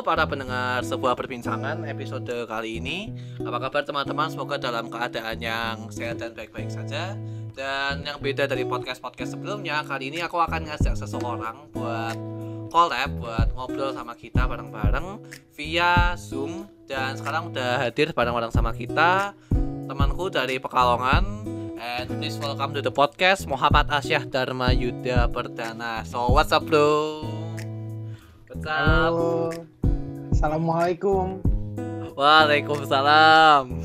Para 0.00 0.24
pendengar 0.24 0.80
sebuah 0.80 1.12
perbincangan 1.12 1.84
episode 1.84 2.48
kali 2.48 2.80
ini 2.80 3.12
Apa 3.44 3.68
kabar 3.68 3.84
teman-teman? 3.84 4.32
Semoga 4.32 4.56
dalam 4.56 4.88
keadaan 4.88 5.36
yang 5.36 5.92
sehat 5.92 6.24
dan 6.24 6.32
baik-baik 6.32 6.72
saja 6.72 7.12
Dan 7.52 8.08
yang 8.08 8.16
beda 8.16 8.48
dari 8.48 8.64
podcast-podcast 8.64 9.36
sebelumnya 9.36 9.84
Kali 9.84 10.08
ini 10.08 10.24
aku 10.24 10.40
akan 10.40 10.72
ngajak 10.72 10.96
seseorang 10.96 11.68
buat 11.76 12.16
collab 12.72 13.12
Buat 13.20 13.52
ngobrol 13.52 13.92
sama 13.92 14.16
kita 14.16 14.48
bareng-bareng 14.48 15.20
via 15.52 16.16
Zoom 16.16 16.64
Dan 16.88 17.20
sekarang 17.20 17.52
udah 17.52 17.84
hadir 17.84 18.16
bareng-bareng 18.16 18.56
sama 18.56 18.72
kita 18.72 19.36
Temanku 19.84 20.32
dari 20.32 20.56
Pekalongan 20.56 21.28
And 21.76 22.08
please 22.16 22.40
welcome 22.40 22.72
to 22.72 22.80
the 22.80 22.92
podcast 22.92 23.44
Muhammad 23.44 23.92
Asyah 23.92 24.24
Dharma 24.24 24.72
Yuda 24.72 25.28
Perdana 25.28 26.08
So 26.08 26.32
what's 26.32 26.56
up 26.56 26.64
bro? 26.64 27.20
Halo. 28.64 29.79
Assalamualaikum. 30.40 31.44
Waalaikumsalam. 32.16 33.76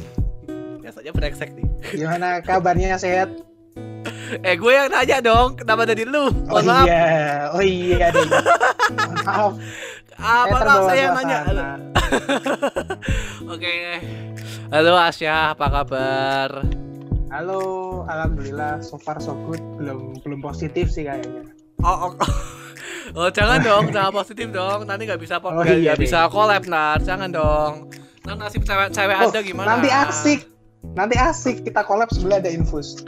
Biasanya 0.80 1.12
brengsek 1.12 1.52
nih. 1.52 1.68
Gimana 2.00 2.40
kabarnya 2.40 2.96
sehat? 2.96 3.28
Eh 4.40 4.56
gue 4.56 4.72
yang 4.72 4.88
nanya 4.88 5.20
dong, 5.20 5.60
kenapa 5.60 5.84
dari 5.84 6.08
lu? 6.08 6.32
Oh 6.48 6.64
maaf. 6.64 6.88
iya, 6.88 7.52
oh 7.52 7.60
iya 7.60 8.08
deh. 8.08 8.24
Maaf, 9.28 9.60
Apa 10.16 10.16
saya 10.16 10.48
nggak 10.48 10.56
terbawa 10.64 10.88
saya 10.88 11.02
yang 11.04 11.16
nanya? 11.20 11.40
Oke. 13.54 13.76
Halo 14.72 14.92
Asia, 14.96 15.52
apa 15.52 15.68
kabar? 15.68 16.64
Halo, 17.36 17.60
alhamdulillah 18.08 18.80
so 18.80 18.96
far 18.96 19.20
so 19.20 19.36
good. 19.52 19.60
Belum 19.76 20.16
belum 20.24 20.40
positif 20.40 20.88
sih 20.88 21.04
kayaknya. 21.04 21.52
Oh, 21.84 22.08
oh, 22.08 22.12
oh 23.16 23.30
jangan 23.30 23.60
dong, 23.60 23.86
jangan 23.90 24.12
positif 24.12 24.48
dong. 24.52 24.84
Nanti 24.84 25.08
nggak 25.08 25.18
bisa 25.18 25.40
Oh, 25.40 25.64
iya 25.64 25.96
deh. 25.96 26.04
bisa 26.04 26.28
collab 26.28 26.64
nar. 26.66 27.00
Jangan 27.00 27.32
dong. 27.32 27.90
Nah, 28.26 28.36
nasib 28.36 28.62
cewek-cewek 28.62 29.16
Oh, 29.16 29.30
anda 29.30 29.40
gimana? 29.40 29.68
Nanti 29.78 29.90
asik. 29.90 30.40
Nanti 30.94 31.16
asik 31.16 31.64
kita 31.64 31.82
collab 31.82 32.10
sebelah 32.10 32.38
ada 32.38 32.50
infus. 32.50 33.02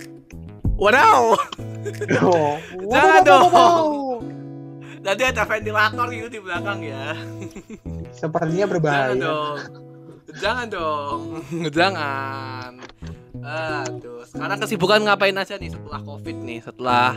Wadaw. 0.78 1.34
Oh, 2.22 2.56
Jangan 2.94 3.22
wow, 3.22 3.26
wow, 3.26 3.26
dong. 3.26 3.50
wow, 3.50 3.62
wow. 3.82 3.88
Nanti 5.02 5.24
ada 5.24 5.44
ventilator 5.44 6.08
gitu 6.12 6.28
di 6.30 6.40
belakang 6.40 6.80
ya. 6.84 7.16
Sepertinya 8.14 8.56
Jangan 8.62 8.72
berbahaya. 8.72 9.14
dong. 9.16 9.58
Jangan 10.38 10.68
dong. 10.70 11.20
Jangan. 11.78 12.72
Aduh, 13.38 14.22
sekarang 14.28 14.58
kesibukan 14.60 15.00
ngapain 15.02 15.34
aja 15.34 15.56
nih 15.56 15.72
setelah 15.72 16.02
Covid 16.04 16.38
nih, 16.44 16.60
setelah 16.60 17.16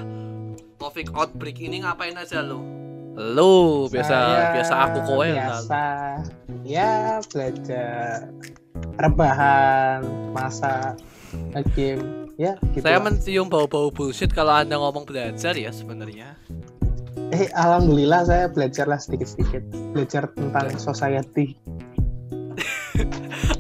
Covid 0.80 1.12
outbreak 1.12 1.60
ini 1.60 1.84
ngapain 1.84 2.16
aja 2.16 2.40
lu? 2.40 2.64
Lu 3.12 3.84
biasa 3.86 4.08
Saya 4.08 4.44
biasa 4.56 4.74
aku 4.80 4.98
kowe 5.04 5.28
biasa 5.28 5.82
ya 6.62 7.18
belajar 7.26 8.30
rebahan 8.96 10.00
masa 10.32 10.94
game 11.74 12.30
ya 12.34 12.56
gitu 12.72 12.80
Saya 12.80 12.96
lah. 12.96 13.04
mencium 13.04 13.46
bau-bau 13.46 13.90
bullshit 13.90 14.30
kalau 14.30 14.54
Anda 14.54 14.74
ngomong 14.74 15.04
belajar 15.04 15.52
ya 15.52 15.68
sebenarnya. 15.68 16.32
eh 17.30 17.46
alhamdulillah 17.52 18.24
saya 18.24 18.44
belajar 18.48 18.86
lah 18.86 18.96
sedikit-sedikit 18.96 19.60
belajar 19.92 20.26
tentang 20.32 20.72
society 20.74 21.54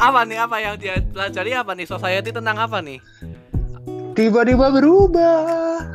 Apa 0.00 0.24
nih 0.24 0.40
apa 0.40 0.56
yang 0.58 0.74
dia 0.74 0.98
pelajari 1.04 1.52
apa 1.52 1.72
nih? 1.72 1.84
Society 1.84 2.32
tentang 2.32 2.56
apa 2.56 2.80
nih? 2.80 2.96
tiba-tiba 4.10 4.70
berubah 4.70 5.86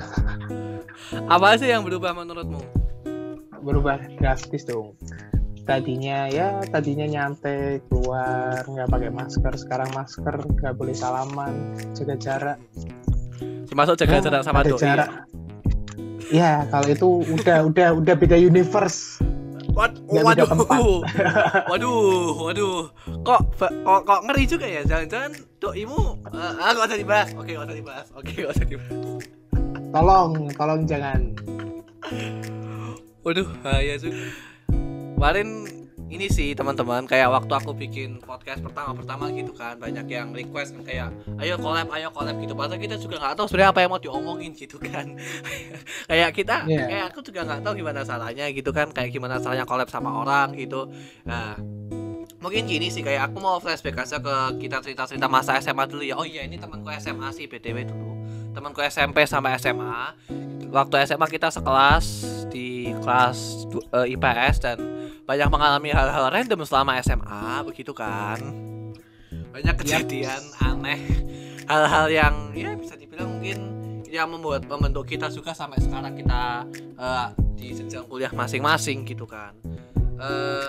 Apa 1.27 1.57
sih 1.57 1.69
yang 1.69 1.85
berubah 1.85 2.13
menurutmu? 2.13 2.85
berubah 3.65 3.97
drastis 4.21 4.61
dong 4.61 4.93
tadinya 5.65 6.29
ya 6.29 6.61
tadinya 6.69 7.09
nyantai 7.09 7.81
keluar 7.89 8.61
nggak 8.61 8.85
pakai 8.85 9.09
masker 9.09 9.53
sekarang 9.57 9.89
masker 9.89 10.37
nggak 10.61 10.77
boleh 10.77 10.93
salaman 10.93 11.73
jaga 11.97 12.15
jarak 12.21 12.57
Termasuk 13.65 13.97
jaga 13.97 14.13
Ah, 14.13 14.21
jarak 14.21 14.41
sama 14.45 14.61
doi. 14.61 14.77
jarak 14.77 15.09
ya 16.29 16.69
kalau 16.69 16.87
itu 16.93 17.09
udah 17.33 17.65
udah 17.65 17.87
udah 17.97 18.13
beda 18.13 18.37
universe 18.37 19.17
Wad- 19.73 19.97
Nggak 20.07 20.23
beda 20.37 20.43
waduh, 20.45 21.01
waduh, 21.73 22.31
waduh, 22.47 22.79
kok, 23.27 23.41
kok, 23.59 23.99
kok 24.07 24.19
ngeri 24.23 24.47
juga 24.47 24.63
ya? 24.71 24.87
Jangan-jangan 24.87 25.35
doimu, 25.59 26.15
uh, 26.31 26.63
ah, 26.63 26.71
gak 26.71 26.87
usah 26.87 26.95
dibahas. 26.95 27.29
Oke, 27.35 27.59
gak 27.59 27.67
usah 27.67 27.75
dibahas. 27.75 28.07
Oke, 28.15 28.31
gak 28.39 28.55
usah 28.55 28.63
dibahas. 28.63 29.34
Tolong 29.95 30.31
tolong 30.51 30.83
jangan 30.83 31.21
Waduh, 33.25 33.49
bahaya 33.65 33.97
juga. 33.97 34.21
Kemarin 35.17 35.65
ini 36.13 36.29
sih 36.29 36.53
teman-teman, 36.53 37.09
kayak 37.09 37.33
waktu 37.33 37.49
aku 37.57 37.73
bikin 37.73 38.21
podcast 38.21 38.61
pertama-pertama 38.61 39.33
gitu 39.33 39.49
kan, 39.57 39.81
banyak 39.81 40.05
yang 40.05 40.29
request 40.29 40.77
kan 40.77 40.85
kayak, 40.85 41.09
ayo 41.41 41.57
collab, 41.57 41.89
ayo 41.89 42.13
collab 42.13 42.37
gitu. 42.37 42.53
Padahal 42.53 42.77
kita 42.77 43.01
juga 43.01 43.17
nggak 43.17 43.33
tahu 43.33 43.49
sebenarnya 43.49 43.71
apa 43.73 43.79
yang 43.81 43.89
mau 43.89 43.97
diomongin 43.97 44.53
gitu 44.53 44.77
kan. 44.77 45.17
kayak 46.13 46.29
kita, 46.37 46.69
Iya. 46.69 46.85
kayak 46.85 47.05
aku 47.09 47.19
juga 47.25 47.41
nggak 47.49 47.65
tahu 47.65 47.73
gimana 47.81 48.05
salahnya 48.05 48.45
gitu 48.53 48.69
kan, 48.69 48.93
kayak 48.93 49.09
gimana 49.09 49.41
salahnya 49.41 49.65
collab 49.65 49.89
sama 49.89 50.13
orang 50.21 50.53
gitu. 50.53 50.85
Nah, 51.25 51.57
mungkin 52.37 52.69
gini 52.69 52.93
sih 52.93 53.01
kayak 53.01 53.33
aku 53.33 53.41
mau 53.41 53.57
flashback 53.57 54.05
aja 54.05 54.21
ke 54.21 54.61
kita 54.61 54.85
cerita-cerita 54.85 55.25
masa 55.25 55.57
SMA 55.57 55.89
dulu 55.89 56.05
ya. 56.05 56.13
Oh 56.13 56.29
iya, 56.29 56.45
ini 56.45 56.61
temanku 56.61 56.93
SMA 57.01 57.33
sih 57.33 57.49
BTW 57.49 57.89
dulu. 57.89 58.24
Temanku 58.55 58.79
SMP 58.81 59.27
sama 59.27 59.51
SMA. 59.59 60.15
Waktu 60.71 60.95
SMA 61.03 61.27
kita 61.27 61.51
sekelas 61.51 62.05
di 62.47 62.95
kelas 63.03 63.67
du- 63.67 63.83
eh, 63.91 64.15
IPS 64.15 64.55
dan 64.63 64.77
banyak 65.27 65.47
mengalami 65.51 65.91
hal-hal 65.91 66.31
random 66.31 66.63
selama 66.63 66.95
SMA 67.03 67.61
begitu 67.67 67.91
kan. 67.91 68.39
Banyak 69.51 69.75
kejadian 69.75 70.39
aneh, 70.59 70.99
hal-hal 71.67 72.07
yang 72.07 72.33
ya 72.51 72.71
bisa 72.75 72.95
dibilang 72.95 73.35
mungkin 73.35 73.57
yang 74.07 74.31
membuat 74.31 74.63
membentuk 74.67 75.03
kita 75.07 75.27
juga 75.27 75.51
sampai 75.51 75.83
sekarang 75.83 76.15
kita 76.15 76.63
eh, 76.95 77.27
di 77.59 77.75
jenjang 77.75 78.07
kuliah 78.07 78.31
masing-masing 78.31 79.03
gitu 79.03 79.27
kan. 79.27 79.51
Eh 80.15 80.67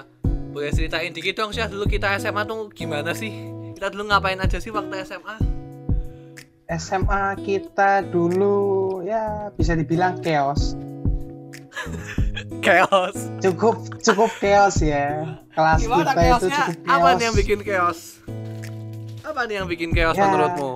boleh 0.51 0.73
ceritain 0.73 1.13
dikit 1.13 1.39
dong 1.39 1.55
sih 1.55 1.63
dulu 1.67 1.87
kita 1.87 2.19
SMA 2.19 2.43
tuh 2.43 2.67
gimana 2.75 3.15
sih? 3.15 3.31
Kita 3.79 3.93
dulu 3.93 4.11
ngapain 4.11 4.41
aja 4.41 4.59
sih 4.59 4.75
waktu 4.75 5.07
SMA? 5.07 5.56
SMA 6.69 7.39
kita 7.39 8.03
dulu 8.03 8.59
ya 9.01 9.55
bisa 9.55 9.73
dibilang 9.73 10.19
chaos 10.19 10.75
Chaos. 12.59 13.15
cukup 13.39 13.79
cukup 14.03 14.31
chaos 14.37 14.83
ya 14.83 15.39
kelas 15.53 15.79
Gimana 15.79 16.11
kita 16.11 16.21
itu 16.21 16.27
chaosnya? 16.51 16.65
cukup 16.67 16.83
chaos 16.83 16.83
Apa 16.91 17.09
nih 17.13 17.23
yang 17.23 17.37
bikin 17.37 17.59
chaos? 17.63 18.01
Apa 19.23 19.41
nih 19.45 19.55
yang 19.57 19.69
bikin 19.69 19.91
chaos 19.91 20.17
Ya. 20.17 20.25
menurutmu? 20.27 20.73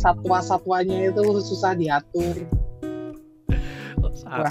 satwa-satwanya 0.00 1.12
itu 1.12 1.22
susah 1.44 1.76
diatur 1.76 2.34
Satwa 4.10 4.48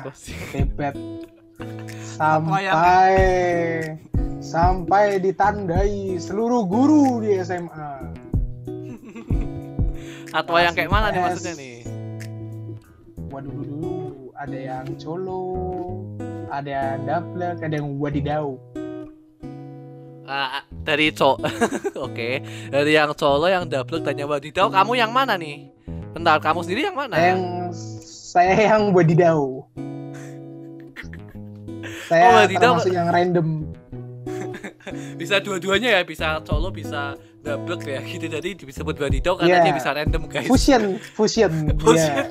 yang- 2.62 2.72
sampai 2.72 3.12
sampai 4.40 5.20
ditandai 5.20 6.16
seluruh 6.16 6.64
guru 6.64 7.20
di 7.20 7.36
SMA 7.36 7.99
Satwa 10.30 10.60
yang 10.62 10.74
kayak 10.74 10.90
mana 10.90 11.10
nih 11.10 11.22
maksudnya 11.22 11.54
nih? 11.56 11.78
waduh 13.30 13.54
dulu 13.54 13.94
ada 14.34 14.58
yang 14.58 14.88
colo 14.98 15.42
ada 16.50 16.66
yang 16.70 17.00
dablek 17.06 17.58
ada 17.62 17.76
yang 17.78 17.90
wadidau 17.98 18.58
Ah, 20.26 20.62
dari 20.86 21.10
co 21.10 21.42
Oke, 22.06 22.42
dari 22.70 22.94
yang 22.94 23.14
colo 23.14 23.50
yang 23.50 23.66
double 23.66 23.98
dan 24.00 24.14
yang 24.14 24.30
wadidaw, 24.30 24.70
kamu 24.70 24.94
yang 24.96 25.10
mana 25.10 25.34
nih? 25.34 25.74
Bentar, 26.14 26.38
kamu 26.38 26.62
sendiri 26.62 26.86
yang 26.86 26.94
mana? 26.94 27.18
yang 27.18 27.42
saya 28.30 28.54
yang 28.54 28.94
wadidau 28.94 29.66
saya 32.06 32.26
Oh, 32.30 32.34
wadidaw. 32.42 32.78
termasuk 32.78 32.94
yang 32.94 33.10
random 33.10 33.48
Bisa 35.22 35.40
dua-duanya 35.40 35.90
ya, 35.96 36.02
bisa 36.04 36.40
colo, 36.42 36.70
bisa 36.70 37.14
double 37.40 37.80
ya 37.82 38.02
gitu. 38.02 38.26
Jadi 38.26 38.50
disebut 38.60 38.96
wadidaw 38.96 39.38
karena 39.38 39.60
Iya. 39.60 39.66
dia 39.66 39.76
bisa 39.76 39.90
random 39.92 40.24
guys. 40.28 40.46
fusion 40.46 41.00
fusion 41.16 41.52
Fusion. 41.82 42.16
ya 42.16 42.26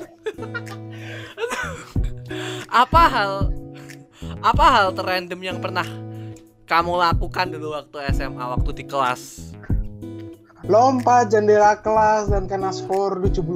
Apa 2.69 3.03
hal 3.05 3.33
apa 4.39 4.65
hal 4.69 4.87
terrandom 4.93 5.39
yang 5.41 5.57
pernah 5.57 5.83
kamu 6.63 6.95
lakukan 6.95 7.49
dulu 7.49 7.73
waktu 7.73 7.97
SMA 8.13 8.45
waktu 8.47 8.71
di 8.73 8.85
kelas? 8.85 9.51
lompat 10.61 11.33
jendela 11.33 11.73
kelas 11.75 12.29
dan 12.29 12.45
kena 12.45 12.69
skor 12.69 13.17
75 13.17 13.49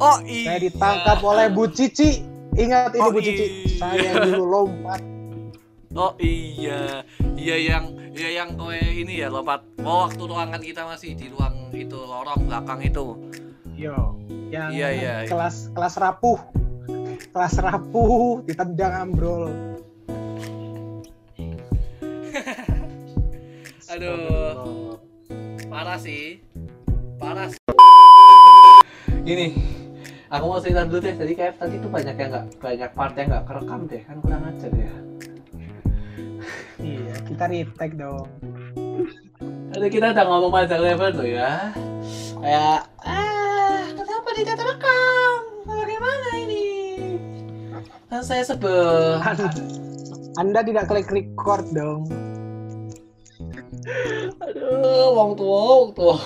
Oh 0.00 0.18
iya. 0.24 0.46
saya 0.48 0.58
ditangkap 0.62 1.18
oleh 1.20 1.46
Bu 1.52 1.68
Cici 1.68 2.24
ingat 2.54 2.96
ini 2.96 3.02
Oh, 3.02 3.12
Bu 3.12 3.20
Cici 3.20 3.44
iya. 3.44 3.76
saya 3.76 4.10
dulu 4.24 4.44
lompat 4.48 5.04
Oh 5.92 6.16
iya, 6.16 7.04
iya 7.36 7.56
yang 7.60 7.92
iya 8.16 8.40
yang 8.40 8.56
kowe 8.56 8.72
ini 8.72 9.20
ya 9.20 9.28
lompat. 9.28 9.60
Oh 9.84 10.08
waktu 10.08 10.24
ruangan 10.24 10.64
kita 10.64 10.88
masih 10.88 11.12
di 11.12 11.28
ruang 11.28 11.68
itu 11.76 12.00
lorong 12.00 12.48
belakang 12.48 12.80
itu. 12.80 13.12
yo 13.76 14.16
yang 14.48 14.72
Iya, 14.72 14.88
iya, 14.88 15.12
iya. 15.20 15.28
kelas 15.28 15.68
kelas 15.76 16.00
rapuh. 16.00 16.40
Kelas 17.36 17.60
rapuh 17.60 18.40
ditendang 18.48 19.04
ambrol. 19.04 19.52
Aduh. 23.92 24.96
Parah 25.68 26.00
sih. 26.00 26.40
Parah 27.20 27.52
sih. 27.52 27.60
ini 29.28 29.60
aku 30.32 30.44
mau 30.48 30.56
cerita 30.56 30.88
dulu 30.88 31.04
deh. 31.04 31.20
Jadi 31.20 31.36
kayak 31.36 31.60
tadi 31.60 31.76
tuh 31.76 31.92
banyak 31.92 32.16
yang 32.16 32.32
nggak 32.32 32.64
banyak 32.64 32.90
part 32.96 33.12
yang 33.12 33.28
nggak 33.28 33.44
kerekam 33.44 33.84
deh. 33.84 34.00
Kan 34.08 34.24
kurang 34.24 34.48
ajar 34.48 34.72
ya 34.72 35.11
iya 36.82 37.14
kita 37.26 37.44
retake 37.48 37.94
dong. 37.96 38.28
Tadi 39.72 39.86
kita 39.88 40.12
udah 40.12 40.24
ngomong 40.28 40.52
panjang 40.52 40.82
level 40.84 41.10
tuh 41.16 41.28
ya. 41.28 41.72
Kayak 42.42 42.80
ah 43.02 43.82
kenapa 43.94 44.28
tidak 44.36 44.56
terekam 44.60 45.34
bagaimana 45.64 46.28
ini? 46.36 46.66
Kan 48.12 48.22
saya 48.22 48.44
sebel. 48.44 49.16
Anda 50.40 50.60
tidak 50.64 50.88
klik 50.88 51.08
record 51.08 51.72
dong. 51.72 52.08
Aduh 54.44 55.08
wong 55.16 55.32
tua 55.36 55.60
wong 55.80 55.90
tua. 55.96 56.16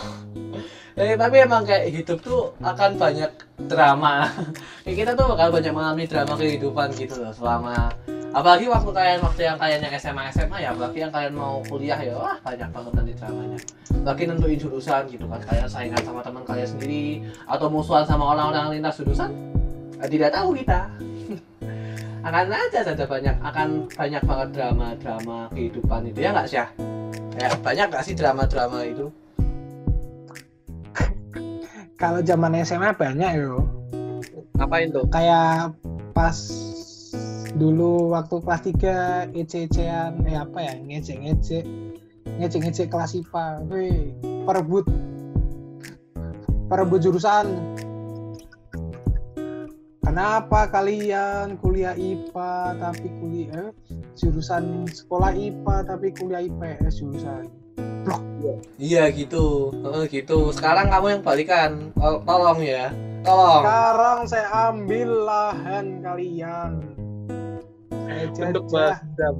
Eh, 0.96 1.12
tapi 1.12 1.44
emang 1.44 1.68
kayak 1.68 1.92
hidup 1.92 2.18
tuh 2.24 2.56
akan 2.64 2.96
banyak 2.96 3.28
drama. 3.68 4.32
kayak 4.82 4.96
kita 4.96 5.10
tuh 5.12 5.28
bakal 5.28 5.52
banyak 5.52 5.72
mengalami 5.76 6.04
drama 6.08 6.34
kehidupan 6.40 6.88
gitu 6.96 7.20
loh 7.20 7.34
selama 7.36 7.92
apalagi 8.36 8.68
waktu 8.68 8.90
kalian 8.92 9.18
waktu 9.24 9.40
yang 9.48 9.56
kalian 9.56 9.80
yang 9.80 9.94
SMA 9.96 10.28
SMA 10.28 10.58
ya 10.60 10.68
apalagi 10.76 10.98
yang 11.00 11.08
kalian 11.08 11.32
mau 11.32 11.64
kuliah 11.64 11.96
ya 11.96 12.12
wah 12.20 12.36
banyak 12.44 12.68
banget 12.68 12.92
nanti 12.92 13.12
dramanya. 13.16 13.58
Lagi 14.04 14.22
nentuin 14.28 14.58
jurusan 14.60 15.02
gitu 15.08 15.24
kan 15.24 15.40
kalian 15.40 15.64
saingan 15.64 16.02
sama 16.04 16.20
teman 16.20 16.44
kalian 16.44 16.68
sendiri 16.68 17.24
atau 17.48 17.72
musuhan 17.72 18.04
sama 18.04 18.36
orang-orang 18.36 18.76
lintas 18.76 19.00
jurusan 19.00 19.32
eh, 20.04 20.08
tidak 20.12 20.36
tahu 20.36 20.52
kita. 20.52 20.92
Akan 22.28 22.52
aja 22.52 22.80
saja 22.84 23.04
banyak 23.08 23.36
akan 23.40 23.68
banyak 23.88 24.22
banget 24.26 24.48
drama-drama 24.52 25.38
kehidupan 25.56 26.10
itu 26.10 26.18
ya 26.26 26.34
nggak 26.34 26.46
sih 26.50 26.58
ya 26.58 26.66
kayak 27.38 27.54
banyak 27.64 27.86
nggak 27.88 28.04
sih 28.04 28.14
drama-drama 28.18 28.78
itu? 28.84 29.06
Kalau 31.96 32.20
zaman 32.20 32.60
SMA 32.60 32.92
banyak 32.92 33.30
yo. 33.40 33.64
Ngapain 34.60 34.92
tuh? 34.92 35.08
Kayak 35.08 35.72
pas 36.12 36.36
dulu 37.56 38.12
waktu 38.12 38.36
kelas 38.44 38.62
3 39.32 39.32
ece-ecean 39.32 40.20
eh 40.28 40.36
apa 40.36 40.58
ya 40.60 40.74
ngecek-ngecek 40.76 41.64
ngecek-ngecek 42.36 42.86
kelas 42.92 43.16
IPA 43.16 43.46
wih 43.72 44.12
perebut. 44.44 44.84
Perebut 46.66 46.98
jurusan. 46.98 47.46
Kenapa 50.02 50.70
kalian 50.70 51.58
kuliah 51.58 51.94
IPA 51.94 52.78
tapi 52.78 53.06
kuliah 53.22 53.70
eh, 53.70 53.70
jurusan 54.18 54.86
sekolah 54.86 55.34
IPA 55.34 55.76
tapi 55.86 56.10
kuliah 56.14 56.42
IPS 56.42 57.02
jurusan? 57.02 57.46
Iya 58.78 59.10
gitu, 59.10 59.74
gitu. 60.06 60.38
Sekarang 60.54 60.86
kamu 60.94 61.18
yang 61.18 61.22
balikan, 61.26 61.90
Tol- 61.98 62.22
tolong 62.22 62.62
ya, 62.62 62.94
tolong. 63.26 63.62
sekarang 63.66 64.18
saya 64.30 64.48
ambil 64.70 65.26
lahan 65.26 65.86
kalian 66.06 66.95
Untuk 68.38 68.64
jajah 68.70 69.02
dam. 69.18 69.36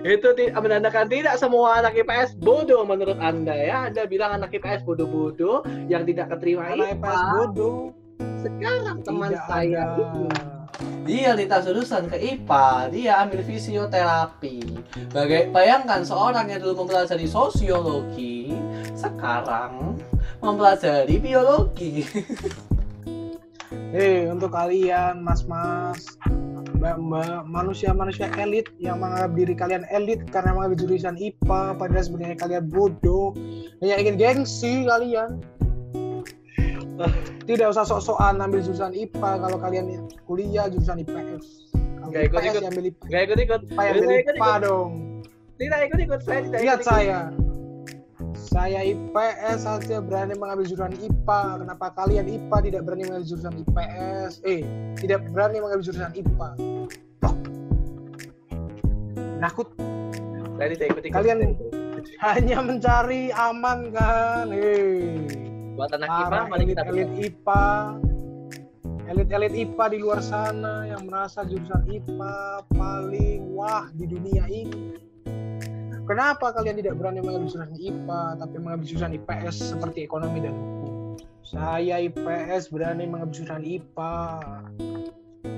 Itu 0.00 0.32
menandakan 0.36 1.12
tidak 1.12 1.36
semua 1.36 1.84
anak 1.84 1.92
IPS 1.92 2.40
bodoh 2.40 2.88
menurut 2.88 3.20
anda 3.20 3.52
ya. 3.52 3.92
Anda 3.92 4.08
bilang 4.08 4.40
anak 4.40 4.56
IPS 4.56 4.88
bodoh-bodoh 4.88 5.64
yang 5.92 6.08
tidak 6.08 6.32
keterima 6.32 6.72
anak 6.72 6.96
IPS 6.96 7.04
IPA. 7.04 7.16
bodoh 7.36 7.80
Sekarang 8.40 8.98
teman 9.04 9.36
tidak 9.36 9.44
saya 9.44 9.80
ada 9.84 10.60
dia 11.04 11.34
lintas 11.34 11.66
jurusan 11.66 12.08
ke 12.08 12.16
IPA, 12.16 12.92
dia 12.92 13.12
ambil 13.20 13.40
fisioterapi. 13.44 14.58
Bagai, 15.12 15.50
bayangkan 15.50 16.06
seorang 16.06 16.48
yang 16.48 16.60
dulu 16.62 16.84
mempelajari 16.84 17.26
sosiologi, 17.26 18.54
sekarang 18.96 19.98
mempelajari 20.40 21.16
biologi. 21.18 22.06
Hei, 23.92 24.24
untuk 24.32 24.54
kalian 24.54 25.20
mas-mas, 25.20 26.16
manusia-manusia 27.44 28.32
elit 28.40 28.72
yang 28.80 29.04
menganggap 29.04 29.36
diri 29.36 29.54
kalian 29.54 29.84
elit 29.92 30.24
karena 30.32 30.56
mengambil 30.56 30.80
jurusan 30.80 31.14
IPA, 31.20 31.76
padahal 31.76 32.04
sebenarnya 32.04 32.36
kalian 32.40 32.64
bodoh, 32.72 33.36
hanya 33.84 34.00
ingin 34.00 34.16
gengsi 34.16 34.88
kalian. 34.88 35.44
Tidak 37.44 37.66
usah 37.66 37.84
sok-sokan 37.84 38.40
ambil 38.40 38.60
jurusan 38.60 38.92
IPA 38.92 39.30
kalau 39.40 39.56
kalian 39.56 40.04
kuliah 40.24 40.68
jurusan 40.68 41.00
IPS. 41.00 41.72
Kalau 41.72 42.08
Nggak 42.12 42.22
ikut-ikut. 42.28 42.52
IPS 42.52 42.56
yang 42.56 42.70
ambil 42.72 42.84
IPA, 42.88 43.04
Gak 43.08 43.22
ikut-ikut. 43.24 43.60
IPA 43.60 43.80
yang 43.80 43.92
ambil 43.92 44.00
Tidak 44.00 44.16
IPA 44.16 44.24
ikut-ikut. 44.24 44.60
dong. 44.64 44.90
Tidak 45.60 45.78
ikut-ikut. 45.84 46.20
Saya 46.24 46.40
tidak 46.44 46.60
Lihat 46.60 46.78
ikut-ikut. 46.80 46.88
saya. 46.88 47.18
Saya 48.50 48.82
IPS 48.82 49.62
saja 49.62 50.02
berani 50.02 50.34
mengambil 50.34 50.66
jurusan 50.66 50.90
IPA. 50.98 51.62
Kenapa 51.62 51.86
kalian 51.94 52.26
IPA 52.26 52.56
tidak 52.66 52.82
berani 52.82 53.02
mengambil 53.06 53.26
jurusan 53.30 53.54
IPS? 53.62 54.32
Eh, 54.42 54.66
tidak 54.98 55.22
berani 55.30 55.62
mengambil 55.62 55.86
jurusan 55.86 56.10
IPA. 56.18 56.48
Blok. 57.22 57.38
Nakut 59.38 59.70
tidak 60.58 60.86
ikut-ikut. 60.90 61.14
Kalian- 61.14 61.54
hanya 62.26 62.58
mencari 62.58 63.30
aman 63.30 63.94
kan? 63.94 64.50
Hei. 64.50 65.30
buat 65.78 65.94
anak 65.94 66.10
IPA 66.10 66.40
mari 66.50 66.64
kita 66.74 66.82
elit-elit 66.90 67.10
IPA. 67.30 67.64
Elit-elit 69.14 69.54
IPA 69.54 69.84
di 69.94 69.98
luar 70.02 70.20
sana 70.26 70.90
yang 70.90 71.06
merasa 71.06 71.46
jurusan 71.46 71.86
IPA 71.86 72.66
paling 72.74 73.54
wah 73.54 73.86
di 73.94 74.10
dunia 74.10 74.44
ini. 74.50 75.09
Kenapa 76.10 76.50
kalian 76.50 76.82
tidak 76.82 76.98
berani 76.98 77.22
mengambil 77.22 77.46
jurusan 77.46 77.70
IPA 77.78 78.22
tapi 78.42 78.56
mengambil 78.58 78.82
jurusan 78.82 79.14
IPS 79.14 79.54
seperti 79.62 80.10
ekonomi 80.10 80.42
dan 80.42 80.58
hukum? 80.58 81.14
Saya 81.46 82.02
IPS 82.02 82.74
berani 82.74 83.06
mengambil 83.06 83.30
jurusan 83.30 83.62
IPA. 83.62 84.18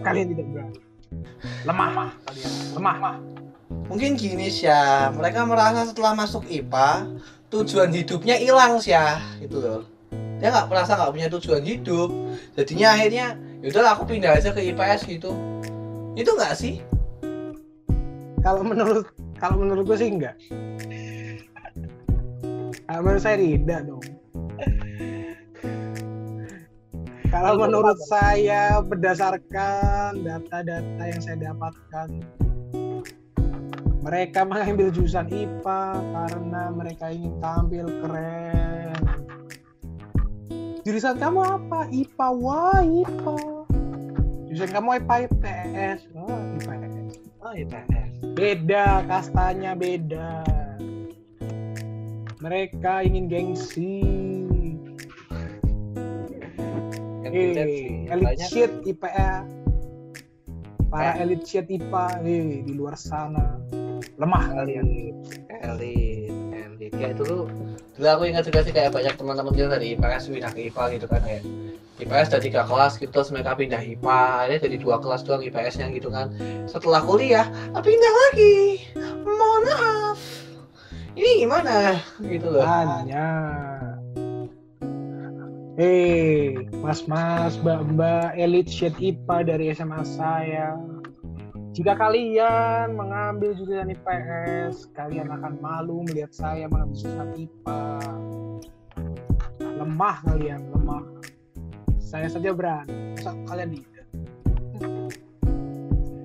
Kalian 0.04 0.26
tidak 0.36 0.46
berani. 0.52 0.76
Lemah 1.64 2.12
kalian. 2.28 2.52
Lemah. 2.76 3.16
Mungkin 3.88 4.12
gini 4.20 4.52
sih 4.52 4.68
ya, 4.68 5.08
mereka 5.16 5.48
merasa 5.48 5.88
setelah 5.88 6.12
masuk 6.12 6.44
IPA 6.44 7.16
tujuan 7.48 7.88
hidupnya 7.88 8.36
hilang 8.36 8.76
sih 8.76 8.92
ya, 8.92 9.24
gitu 9.40 9.56
loh. 9.56 9.88
Dia 10.36 10.52
nggak 10.52 10.68
merasa 10.68 11.00
nggak 11.00 11.12
punya 11.16 11.28
tujuan 11.32 11.64
hidup, 11.64 12.12
jadinya 12.60 13.00
akhirnya 13.00 13.26
yaudahlah 13.64 13.96
aku 13.96 14.04
pindah 14.04 14.36
aja 14.36 14.52
ke 14.52 14.60
IPS 14.68 15.08
gitu. 15.08 15.32
Itu 16.12 16.36
nggak 16.36 16.52
sih? 16.60 16.84
Kalau 18.44 18.60
menurut 18.60 19.08
kalau 19.42 19.58
menurut 19.58 19.82
gue 19.90 19.98
sih 19.98 20.06
enggak. 20.06 20.38
Kalau 22.86 23.00
menurut 23.02 23.22
saya 23.26 23.36
tidak 23.42 23.80
dong. 23.90 24.06
Kalau 27.26 27.58
menurut 27.58 27.98
saya 28.06 28.78
berdasarkan 28.86 30.22
data-data 30.22 31.02
yang 31.02 31.20
saya 31.24 31.50
dapatkan 31.50 32.08
mereka 34.06 34.46
mengambil 34.46 34.94
jurusan 34.94 35.26
IPA 35.26 35.82
karena 35.90 36.62
mereka 36.70 37.10
ingin 37.10 37.34
tampil 37.42 37.90
keren. 37.98 38.94
Jurusan 40.86 41.18
kamu 41.18 41.40
apa? 41.42 41.90
IPA. 41.90 42.28
Wah, 42.38 42.78
IPA. 42.78 43.38
Jurusan 44.46 44.70
kamu 44.70 45.02
IPA 45.02 45.14
IPS. 45.26 46.11
Oh, 47.52 47.60
IPS. 47.60 48.32
Beda, 48.32 49.04
kastanya 49.04 49.76
beda. 49.76 50.40
Mereka 52.40 53.04
ingin 53.04 53.28
gengsi. 53.28 54.00
Eh, 57.28 58.08
elit 58.08 58.40
shit 58.40 58.72
IPA. 58.88 59.44
Para 60.88 61.20
Eh. 61.20 61.28
elit 61.28 61.44
shit 61.44 61.68
IPA 61.68 62.24
eh, 62.24 62.64
di 62.64 62.72
luar 62.72 62.96
sana. 62.96 63.60
Lemah 64.16 64.48
kalian. 64.56 64.88
elit, 65.60 66.32
elit. 66.56 66.88
Kayak 66.88 67.20
dulu, 67.20 67.52
dulu 68.00 68.06
aku 68.08 68.22
ingat 68.32 68.48
juga 68.48 68.64
sih 68.64 68.72
kayak 68.72 68.96
banyak 68.96 69.12
teman-teman 69.12 69.52
kita 69.52 69.76
dari 69.76 69.92
IPS 69.92 70.32
pindah 70.32 70.52
ke 70.56 70.72
IPA 70.72 70.84
gitu 70.96 71.04
kan 71.04 71.20
kayak 71.20 71.44
IPS 72.00 72.32
ada 72.32 72.40
tiga 72.40 72.62
kelas 72.64 72.96
gitu 72.96 73.12
terus 73.12 73.28
mereka 73.28 73.52
pindah 73.52 73.80
IPA 73.80 74.20
akhirnya 74.46 74.60
jadi 74.64 74.76
dua 74.80 74.96
kelas 75.02 75.22
doang 75.28 75.44
IPS-nya 75.44 75.92
gitu 75.92 76.08
kan 76.08 76.32
setelah 76.64 77.04
kuliah 77.04 77.46
ah, 77.76 77.82
pindah 77.84 78.12
lagi 78.28 78.86
mohon 79.24 79.62
maaf 79.68 80.18
ini 81.12 81.44
gimana 81.44 82.00
gitu 82.24 82.48
loh 82.48 82.64
Hanya. 82.64 83.28
Eh, 85.80 86.52
mas-mas, 86.84 87.56
mbak-mbak 87.64 88.36
elit 88.36 88.68
shit 88.68 88.92
IPA 89.00 89.36
dari 89.48 89.72
SMA 89.72 90.04
saya. 90.04 90.76
Jika 91.72 91.96
kalian 91.96 92.92
mengambil 92.92 93.56
jurusan 93.56 93.88
IPS, 93.88 94.92
kalian 94.92 95.32
akan 95.32 95.56
malu 95.64 96.04
melihat 96.04 96.28
saya 96.36 96.68
mengambil 96.68 96.96
jurusan 97.00 97.28
IPA. 97.48 97.80
Lemah 99.80 100.16
kalian, 100.28 100.60
lemah. 100.76 101.21
Saya 102.12 102.28
saja 102.28 102.52
berani. 102.52 103.16
Masa 103.16 103.32
kalian 103.48 103.72
tidak? 103.72 104.06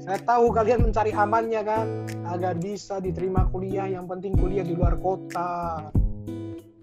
Saya 0.04 0.20
tahu 0.28 0.52
kalian 0.52 0.84
mencari 0.84 1.16
amannya 1.16 1.64
kan, 1.64 1.88
agar 2.28 2.60
bisa 2.60 3.00
diterima 3.00 3.48
kuliah. 3.56 3.88
Yang 3.88 4.12
penting 4.12 4.36
kuliah 4.36 4.68
di 4.68 4.76
luar 4.76 5.00
kota. 5.00 5.88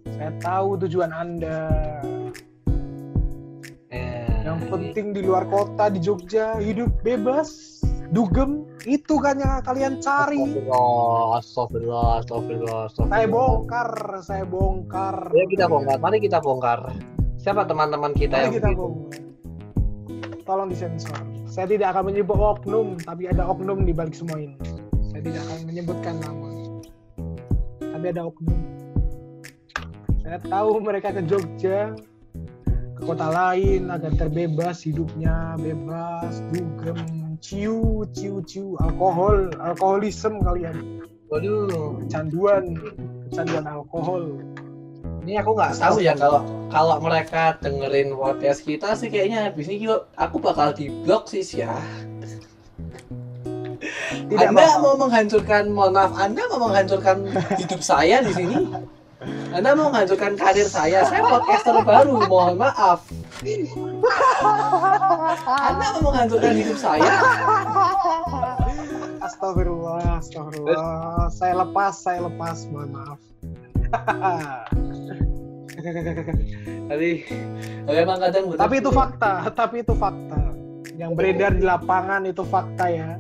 Saya 0.08 0.32
tahu 0.40 0.80
tujuan 0.88 1.12
Anda. 1.12 1.68
Eh, 3.92 4.40
Yang 4.40 4.72
penting 4.72 5.12
di 5.12 5.20
luar 5.20 5.44
kota 5.52 5.92
di 5.92 6.00
Jogja 6.00 6.56
hidup 6.56 6.88
bebas, 7.04 7.84
dugem. 8.08 8.64
Itu 8.88 9.20
kan 9.20 9.36
yang 9.36 9.60
kalian 9.68 10.00
cari. 10.00 10.40
Astagfirullah, 10.40 11.44
astagfirullah, 11.44 12.08
astagfirullah, 12.24 12.80
astagfirullah. 12.88 13.12
Saya 13.12 13.26
bongkar, 13.28 13.90
saya 14.24 14.44
bongkar. 14.48 15.16
Ya 15.36 15.44
kita 15.44 15.68
bongkar, 15.68 16.00
mari 16.00 16.24
kita 16.24 16.40
bongkar. 16.40 16.88
Siapa 17.44 17.68
teman-teman 17.68 18.16
kita 18.16 18.40
Mari 18.40 18.44
yang 18.48 18.54
kita 18.56 18.68
begitu? 18.72 18.88
Tolong 20.48 20.72
disensor. 20.72 21.20
Saya 21.44 21.68
tidak 21.68 21.92
akan 21.92 22.08
menyebut 22.08 22.40
oknum, 22.40 22.96
tapi 23.04 23.28
ada 23.28 23.44
oknum 23.44 23.84
di 23.84 23.92
balik 23.92 24.16
semua 24.16 24.40
ini. 24.40 24.56
Saya 25.12 25.20
tidak 25.28 25.44
akan 25.44 25.58
menyebutkan 25.68 26.14
nama. 26.24 26.48
Tapi 27.84 28.06
ada 28.16 28.22
oknum. 28.32 28.58
Saya 30.24 30.40
tahu 30.40 30.70
mereka 30.80 31.12
ke 31.12 31.20
Jogja, 31.28 31.92
ke 32.96 33.02
kota 33.04 33.28
lain 33.28 33.92
agar 33.92 34.16
terbebas 34.16 34.80
hidupnya, 34.88 35.60
bebas, 35.60 36.40
dugem, 36.48 36.96
ciu, 37.44 38.08
ciu, 38.16 38.40
ciu, 38.48 38.72
alkohol, 38.80 39.52
alkoholisme 39.60 40.40
kalian, 40.40 41.04
Waduh, 41.28 42.00
kecanduan, 42.00 42.72
kecanduan 43.28 43.68
alkohol. 43.68 44.40
Ini 45.24 45.40
aku 45.40 45.56
nggak 45.56 45.72
tahu 45.80 46.04
ya 46.04 46.12
kalau 46.12 46.44
kalau 46.68 47.00
mereka 47.00 47.56
dengerin 47.64 48.12
podcast 48.12 48.60
kita 48.60 48.92
sih 48.92 49.08
kayaknya 49.08 49.48
habis 49.48 49.72
ini 49.72 49.88
juga 49.88 50.04
aku 50.20 50.36
bakal 50.36 50.76
di 50.76 50.92
blok 50.92 51.32
sih 51.32 51.40
ya. 51.40 51.72
Tidak 54.28 54.36
Anda 54.36 54.64
apa-apa. 54.64 54.84
mau 54.84 54.94
menghancurkan, 55.00 55.72
mohon 55.72 55.92
maaf, 55.96 56.12
Anda 56.16 56.44
mau 56.52 56.68
menghancurkan 56.68 57.24
hidup 57.56 57.80
saya 57.80 58.20
di 58.24 58.32
sini. 58.32 58.56
Anda 59.52 59.76
mau 59.76 59.88
menghancurkan 59.92 60.36
karir 60.36 60.68
saya. 60.68 61.04
Saya 61.08 61.24
podcaster 61.24 61.76
baru, 61.84 62.24
mohon 62.28 62.56
maaf. 62.60 63.04
Anda 65.48 65.84
mau 66.00 66.12
menghancurkan 66.12 66.52
hidup 66.52 66.76
saya. 66.80 67.12
Astagfirullah, 69.24 70.20
astagfirullah. 70.20 71.28
Saya 71.32 71.64
lepas, 71.64 71.92
saya 71.96 72.24
lepas, 72.24 72.68
mohon 72.68 72.88
maaf. 72.92 73.20
Tapi, 76.90 77.24
tapi 77.88 77.96
emang 77.96 78.18
kadang 78.20 78.44
bener 78.52 78.60
tapi 78.60 78.74
itu 78.80 78.90
fakta, 78.92 79.32
tapi 79.56 79.76
itu 79.80 79.94
fakta. 79.96 80.40
Yang 81.00 81.10
beredar 81.16 81.52
di 81.56 81.64
lapangan 81.64 82.22
itu 82.28 82.44
fakta 82.44 82.86
ya. 82.92 83.16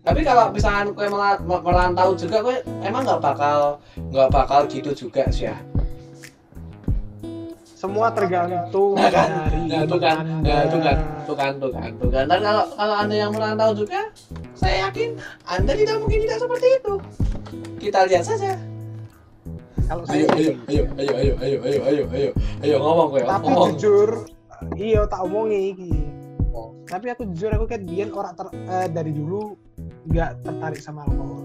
Tapi 0.00 0.20
kalau 0.24 0.54
misalkan 0.54 0.94
kue 0.94 1.06
merantau 1.46 2.14
juga, 2.14 2.46
kue 2.46 2.56
emang 2.86 3.02
nggak 3.04 3.20
bakal 3.20 3.82
nggak 4.10 4.30
bakal 4.30 4.60
gitu 4.70 4.90
juga 4.94 5.26
sih 5.34 5.50
ya. 5.50 5.58
Semua 7.74 8.12
tergantung 8.12 8.92
Nah 8.92 9.08
kan, 9.08 9.28
dari 9.50 9.60
nah 9.66 9.80
itu 9.82 9.96
kan, 9.96 10.16
nah 10.44 10.60
itu 10.68 10.78
kan, 10.78 10.96
itu 11.24 11.34
kan, 11.34 11.52
itu 11.58 11.68
kan, 11.72 11.88
itu 11.90 12.06
kan. 12.12 12.24
Dan 12.28 12.40
kalau 12.44 12.64
kalau 12.76 12.94
anda 12.94 13.14
yang 13.18 13.32
merantau 13.34 13.70
juga, 13.74 14.14
saya 14.54 14.88
yakin 14.88 15.18
anda 15.48 15.72
tidak 15.74 15.96
mungkin 15.98 16.22
tidak 16.22 16.38
seperti 16.38 16.68
itu. 16.78 16.94
Kita 17.82 18.06
lihat 18.06 18.24
saja. 18.24 18.69
Kalau 19.90 20.06
saya 20.06 20.22
Ayo, 20.22 20.30
ayo, 20.38 20.52
ayo, 20.70 20.82
ayo, 20.94 21.12
ayo, 21.18 21.34
ayo, 21.42 21.58
ayo, 21.66 21.80
ayo, 21.82 22.02
ayo, 22.14 22.30
ayo 22.62 22.74
ngomong 22.78 23.06
kue, 23.10 23.20
tapi 23.26 23.42
ngomong. 23.42 23.70
jujur, 23.74 24.10
iya 24.78 25.02
tak 25.10 25.26
omongi 25.26 25.74
iki. 25.74 25.90
Oh. 26.54 26.70
Tapi 26.86 27.10
aku 27.10 27.26
jujur 27.34 27.50
aku 27.50 27.66
kan 27.66 27.82
biar 27.82 28.06
orang 28.14 28.34
ter- 28.38 28.54
eh, 28.54 28.86
dari 28.86 29.10
dulu 29.10 29.58
nggak 30.06 30.46
tertarik 30.46 30.78
sama 30.78 31.02
alkohol, 31.02 31.42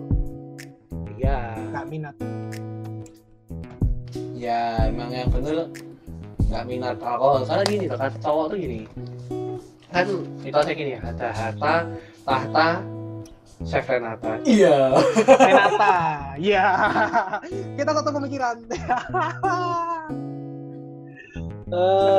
Iya, 1.18 1.58
nggak 1.74 1.86
minat. 1.90 2.16
ya 4.36 4.78
emang 4.86 5.10
yang 5.10 5.28
bener 5.34 5.74
nggak 6.46 6.64
minat 6.70 6.98
alkohol 7.02 7.42
karena 7.44 7.64
gini 7.66 7.86
kata 7.90 8.06
cowok 8.22 8.46
tuh 8.54 8.58
gini. 8.62 8.80
Kan 9.90 10.06
mitosnya 10.46 10.74
gini 10.78 10.92
ya, 10.94 11.02
ada 11.02 11.28
harta, 11.34 11.74
tahta, 12.22 12.68
Chef 13.66 13.90
Renata. 13.90 14.38
Iya. 14.46 14.94
Renata, 15.26 15.98
ya 16.54 16.66
kita 17.74 17.92
satu 17.98 18.10
pemikiran. 18.14 18.62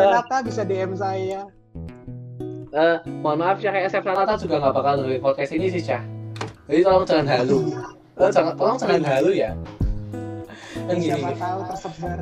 Renata 0.02 0.36
bisa 0.42 0.66
DM 0.66 0.98
saya. 0.98 1.46
Eh, 2.76 2.96
mohon 3.22 3.38
maaf 3.38 3.62
ya 3.62 3.70
kayak 3.70 3.94
Chef 3.94 4.02
Renata 4.02 4.34
juga 4.42 4.58
nggak 4.58 4.74
bakal 4.74 4.92
dengerin 5.00 5.22
podcast 5.22 5.54
ini 5.54 5.70
sih 5.70 5.86
Cah. 5.86 6.02
Jadi 6.66 6.82
tolong 6.82 7.06
jangan 7.06 7.26
halu. 7.30 7.58
Eh, 8.18 8.30
jangan, 8.34 8.52
tolong 8.58 8.76
jangan 8.82 9.06
halu 9.06 9.30
ya. 9.30 9.54
Kan 10.90 10.98
gini, 10.98 11.14
Siapa 11.14 11.30
tahu 11.38 11.60
tersebar. 11.70 12.18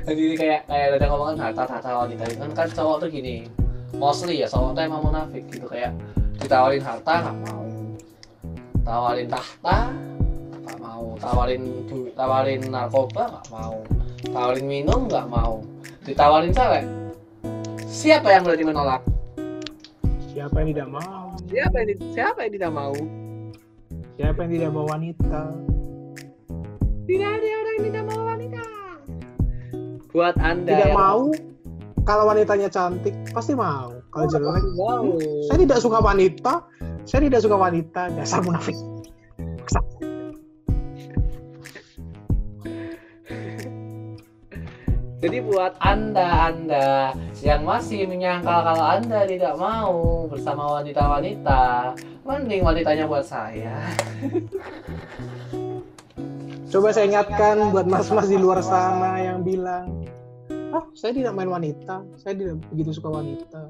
kan 0.00 0.12
gini 0.16 0.34
kayak 0.38 0.64
kayak 0.64 0.86
ada 0.96 1.06
ngomongan 1.12 1.36
harta 1.38 1.62
harta 1.68 1.90
wanita 1.92 2.24
itu 2.30 2.40
kan 2.46 2.50
kan 2.54 2.68
cowok 2.70 2.96
tuh 3.02 3.08
gini. 3.10 3.50
Mostly 3.98 4.38
ya 4.38 4.46
cowok 4.46 4.78
tuh 4.78 4.82
emang 4.86 5.02
munafik 5.02 5.44
gitu 5.50 5.66
kayak 5.66 5.90
ditawarin 6.40 6.82
harta 6.82 7.14
nggak 7.20 7.38
mau, 7.44 7.64
tawarin 8.82 9.28
tahta 9.28 9.76
nggak 10.64 10.78
mau, 10.80 11.04
tawarin 11.20 11.62
du- 11.86 12.12
tawarin 12.16 12.60
narkoba 12.66 13.24
nggak 13.28 13.46
mau, 13.52 13.76
tawarin 14.32 14.66
minum 14.66 15.06
nggak 15.06 15.26
mau, 15.28 15.60
ditawarin 16.08 16.50
cewek. 16.50 16.84
Siapa 17.84 18.32
yang 18.32 18.48
berani 18.48 18.64
menolak? 18.64 19.02
Siapa 20.32 20.64
yang 20.64 20.68
tidak 20.72 20.88
mau? 20.88 21.26
Siapa 21.50 21.76
yang 21.82 21.88
siapa 22.16 22.38
yang 22.46 22.52
tidak 22.56 22.72
mau? 22.72 22.94
Siapa 24.16 24.38
yang 24.46 24.52
tidak 24.56 24.70
mau 24.72 24.84
wanita? 24.88 25.42
Tidak 27.04 27.28
ada 27.28 27.46
orang 27.50 27.74
yang 27.76 27.84
tidak 27.90 28.04
mau 28.06 28.20
wanita. 28.24 28.64
Buat 30.10 30.36
anda 30.40 30.72
Tidak 30.72 30.88
yang 30.88 30.96
mau? 30.96 31.22
Kalau 32.08 32.24
wanitanya 32.26 32.72
cantik, 32.72 33.12
pasti 33.30 33.52
mau. 33.52 33.99
Kalau 34.10 34.26
jelek, 34.26 34.64
mau. 34.74 35.06
saya 35.46 35.58
tidak 35.62 35.78
suka 35.78 35.98
wanita. 36.02 36.52
Saya 37.06 37.20
tidak 37.30 37.40
suka 37.46 37.56
wanita. 37.56 38.10
Dasar 38.18 38.42
munafik. 38.42 38.74
Jadi 45.20 45.36
buat 45.44 45.76
anda 45.84 46.48
anda 46.48 47.12
yang 47.44 47.68
masih 47.68 48.08
menyangkal 48.08 48.64
kalau 48.64 48.80
anda 48.88 49.28
tidak 49.28 49.52
mau 49.60 50.24
bersama 50.32 50.80
wanita-wanita, 50.80 51.92
mending 52.24 52.64
wanitanya 52.64 53.04
buat 53.04 53.28
saya. 53.28 53.84
Coba 56.72 56.88
saya 56.96 57.04
ingatkan 57.04 57.68
buat 57.68 57.84
mas-mas 57.84 58.32
di 58.32 58.40
luar 58.40 58.64
sana 58.64 59.20
yang 59.20 59.44
bilang, 59.44 60.08
ah 60.70 60.84
saya 60.94 61.12
tidak 61.14 61.32
main 61.34 61.50
wanita, 61.50 62.06
saya 62.14 62.34
tidak 62.38 62.56
begitu 62.70 62.90
suka 62.94 63.10
wanita. 63.10 63.60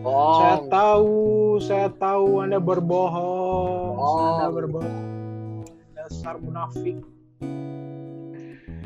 Saya 0.00 0.56
Oh, 0.64 0.64
tahu, 0.72 1.16
saya 1.60 1.88
tahu 1.92 2.40
Anda 2.40 2.56
berbohong, 2.56 3.96
Oh. 4.00 4.40
Anda 4.40 4.48
berbohong. 4.48 5.64
Dasar 5.92 6.40
munafik. 6.40 7.04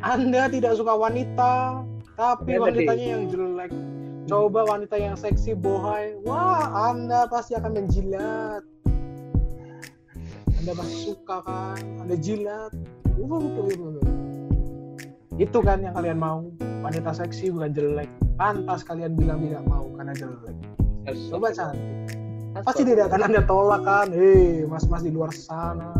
Anda 0.03 0.51
tidak 0.51 0.75
suka 0.75 0.91
wanita, 0.91 1.83
tapi 2.19 2.59
Oke, 2.59 2.63
wanitanya 2.67 3.05
yang 3.15 3.23
jelek. 3.31 3.71
Coba 4.25 4.65
wanita 4.65 4.95
yang 4.97 5.15
seksi 5.15 5.55
bohai, 5.55 6.19
wah 6.27 6.91
Anda 6.91 7.27
pasti 7.31 7.55
akan 7.55 7.71
menjilat. 7.79 8.63
Anda 10.59 10.71
pasti 10.75 11.13
suka 11.13 11.45
kan, 11.45 11.79
Anda 12.01 12.15
jilat. 12.19 12.73
Uh, 13.15 13.23
uh, 13.23 13.39
uh, 13.39 13.71
uh, 13.71 13.99
uh. 14.03 14.14
Itu 15.35 15.59
kan 15.59 15.83
yang 15.83 15.91
kalian 15.91 16.15
mau, 16.15 16.47
wanita 16.79 17.11
seksi 17.11 17.51
bukan 17.51 17.75
jelek. 17.75 18.07
Pantas 18.39 18.87
kalian 18.87 19.19
bilang 19.19 19.43
tidak 19.43 19.67
mau 19.67 19.83
karena 19.99 20.15
jelek. 20.15 20.55
Coba 21.27 21.51
cantik. 21.51 22.15
Pasti 22.63 22.87
tidak 22.87 23.11
akan 23.11 23.21
anda 23.27 23.43
tolak 23.43 23.83
kan. 23.83 24.15
Hei, 24.15 24.63
mas-mas 24.63 25.03
di 25.03 25.11
luar 25.11 25.35
sana. 25.35 25.91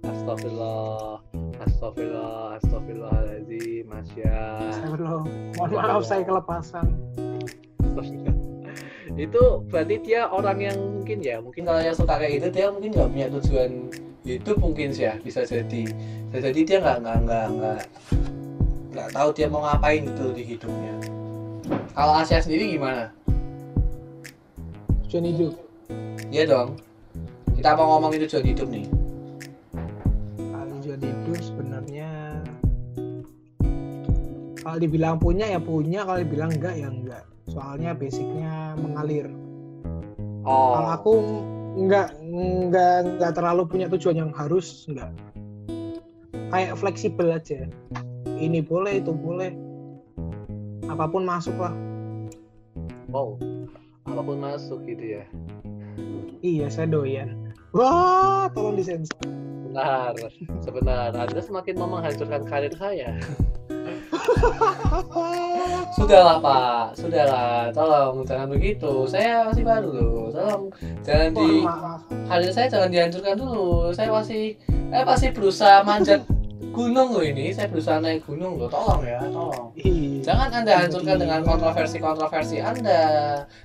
Astagfirullah, 0.00 1.20
astagfirullah, 1.60 2.56
astagfirullahaladzim, 2.56 3.84
masya. 3.84 4.40
Astagfirullah. 4.72 5.24
Mohon 5.60 5.70
maaf 5.76 6.04
saya 6.08 6.24
kelepasan. 6.24 6.88
itu 9.18 9.42
berarti 9.68 9.96
dia 10.00 10.30
orang 10.30 10.62
yang 10.62 10.78
mungkin 10.78 11.18
ya 11.20 11.42
mungkin 11.42 11.66
kalau 11.66 11.82
yang 11.82 11.96
suka 11.96 12.22
kayak 12.22 12.38
itu 12.38 12.48
dia 12.54 12.70
mungkin 12.70 12.94
nggak 12.94 13.10
punya 13.10 13.26
tujuan 13.34 13.70
hidup 14.22 14.56
mungkin 14.62 14.94
sih 14.94 15.10
ya 15.10 15.18
bisa 15.18 15.42
jadi 15.42 15.90
bisa 16.30 16.38
jadi 16.38 16.60
dia 16.62 16.78
nggak 16.78 16.98
nggak 17.02 17.18
nggak 17.26 17.46
nggak 17.58 17.80
nggak 18.98 19.14
tahu 19.14 19.28
dia 19.30 19.46
mau 19.46 19.62
ngapain 19.62 20.02
gitu 20.02 20.34
di 20.34 20.42
hidupnya 20.42 20.94
kalau 21.94 22.18
Asia 22.18 22.42
sendiri 22.42 22.74
gimana 22.74 23.14
Tujuan 25.08 25.24
hidup. 25.24 25.56
Iya 26.28 26.44
dong 26.44 26.76
kita 27.56 27.72
mau 27.78 27.96
ngomongin 27.96 28.28
tujuan 28.28 28.44
hidup 28.44 28.68
nih 28.68 28.86
Kalau 30.36 30.66
tujuan 30.82 31.00
hidup 31.00 31.38
sebenarnya 31.40 32.10
kalau 34.68 34.84
dibilang 34.84 35.16
punya 35.16 35.48
ya 35.48 35.56
punya, 35.56 36.04
kalau 36.04 36.20
dibilang 36.20 36.52
enggak 36.52 36.76
ya 36.76 36.92
enggak. 36.92 37.24
Soalnya 37.48 37.96
basicnya 37.96 38.76
mengalir. 38.76 39.32
Oh. 40.44 40.76
Kalau 40.76 40.90
aku 40.92 41.12
nggak 41.88 42.08
nggak 42.68 42.96
nggak 43.16 43.32
terlalu 43.32 43.64
punya 43.64 43.88
tujuan 43.88 44.28
yang 44.28 44.32
harus 44.36 44.84
nggak. 44.92 45.08
Kayak 46.48 46.80
fleksibel 46.80 47.28
aja. 47.28 47.68
Ini 48.40 48.64
boleh 48.64 49.04
itu 49.04 49.12
boleh. 49.12 49.52
Apa 50.88 51.04
pun 51.04 51.28
masuk 51.28 51.52
lah. 51.60 51.76
Wow. 53.12 53.36
Apa 54.08 54.20
pun 54.24 54.40
masuk 54.40 54.80
gitu 54.88 55.20
ya. 55.20 55.24
Iya 56.40 56.72
saya 56.72 56.88
doyan. 56.88 57.52
Wah 57.76 58.48
tolong 58.56 58.80
disensor. 58.80 59.20
Benar. 59.68 60.16
Sebenar. 60.64 61.12
Anda 61.12 61.40
semakin 61.44 61.74
mau 61.76 62.00
menghancurkan 62.00 62.48
karir 62.48 62.72
saya. 62.80 63.12
Sudahlah 65.96 66.38
Pak, 66.40 66.96
sudahlah. 66.96 67.72
Tolong 67.76 68.24
jangan 68.24 68.48
begitu. 68.48 69.04
Saya 69.04 69.44
masih 69.48 69.64
baru 69.64 69.88
loh. 69.92 70.32
Tolong 70.32 70.64
jangan 71.04 71.30
di 71.36 71.50
karir 72.28 72.52
saya 72.52 72.66
jangan 72.72 72.88
dihancurkan 72.88 73.36
dulu. 73.36 73.92
Saya 73.92 74.08
masih 74.12 74.56
saya 74.88 75.04
masih 75.04 75.28
berusaha 75.36 75.84
manjat 75.84 76.24
gunung 76.74 77.14
loh 77.14 77.24
ini. 77.24 77.54
Saya 77.54 77.70
berusaha 77.70 77.98
naik 78.02 78.26
gunung 78.26 78.58
loh. 78.58 78.70
Tolong 78.70 79.02
ya, 79.06 79.22
tolong. 79.26 79.72
Iya. 79.78 80.22
Jangan 80.26 80.48
Anda 80.52 80.72
hancurkan 80.86 81.16
dengan 81.18 81.40
kontroversi-kontroversi 81.46 82.56
Anda. 82.62 83.02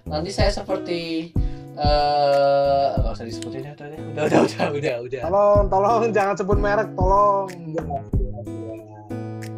Nanti 0.06 0.30
saya 0.30 0.52
seperti 0.54 1.34
eh 1.74 2.86
nggak 3.02 3.14
usah 3.18 3.26
disebutin 3.26 3.66
ya 3.66 3.74
udah 3.74 3.88
deh. 3.90 4.00
udah 4.14 4.24
udah 4.30 4.40
udah 4.46 4.68
udah 4.78 4.96
udah 5.10 5.22
Tolong, 5.26 5.64
tolong 5.74 6.02
jangan 6.14 6.36
sebut 6.38 6.58
merek, 6.62 6.90
tolong. 6.94 7.50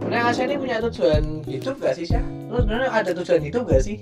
Sebenarnya 0.06 0.32
Asya 0.32 0.44
ini 0.46 0.56
punya 0.62 0.78
tujuan 0.86 1.24
hidup 1.50 1.76
gak 1.82 1.98
sih 1.98 2.06
Syah? 2.06 2.22
Lu 2.48 2.62
sebenarnya 2.62 2.94
ada 2.94 3.12
tujuan 3.18 3.42
hidup 3.42 3.66
gak 3.66 3.84
sih? 3.84 3.98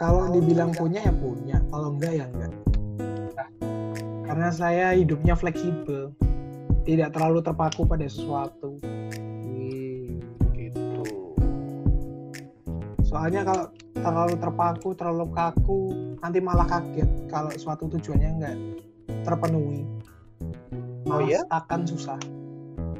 Kalau 0.00 0.32
dibilang 0.32 0.74
punya 0.74 1.04
ya 1.04 1.12
punya, 1.12 1.60
kalau 1.68 1.94
enggak 1.94 2.12
ya 2.16 2.24
enggak. 2.26 2.52
Karena 4.24 4.48
saya 4.50 4.96
hidupnya 4.96 5.36
fleksibel, 5.38 6.10
tidak 6.84 7.16
terlalu 7.16 7.40
terpaku 7.40 7.88
pada 7.88 8.04
sesuatu. 8.04 8.76
Hmm, 8.84 10.20
gitu. 10.52 11.04
Soalnya 13.08 13.44
kalau 13.48 13.66
terlalu 13.96 14.34
terpaku, 14.36 14.88
terlalu 14.92 15.26
kaku, 15.32 15.80
nanti 16.20 16.38
malah 16.44 16.68
kaget 16.68 17.08
kalau 17.32 17.50
suatu 17.56 17.88
tujuannya 17.88 18.30
enggak 18.36 18.56
terpenuhi. 19.24 19.88
Oh 21.08 21.20
Malah 21.20 21.28
iya? 21.28 21.40
akan 21.52 21.88
susah. 21.88 22.20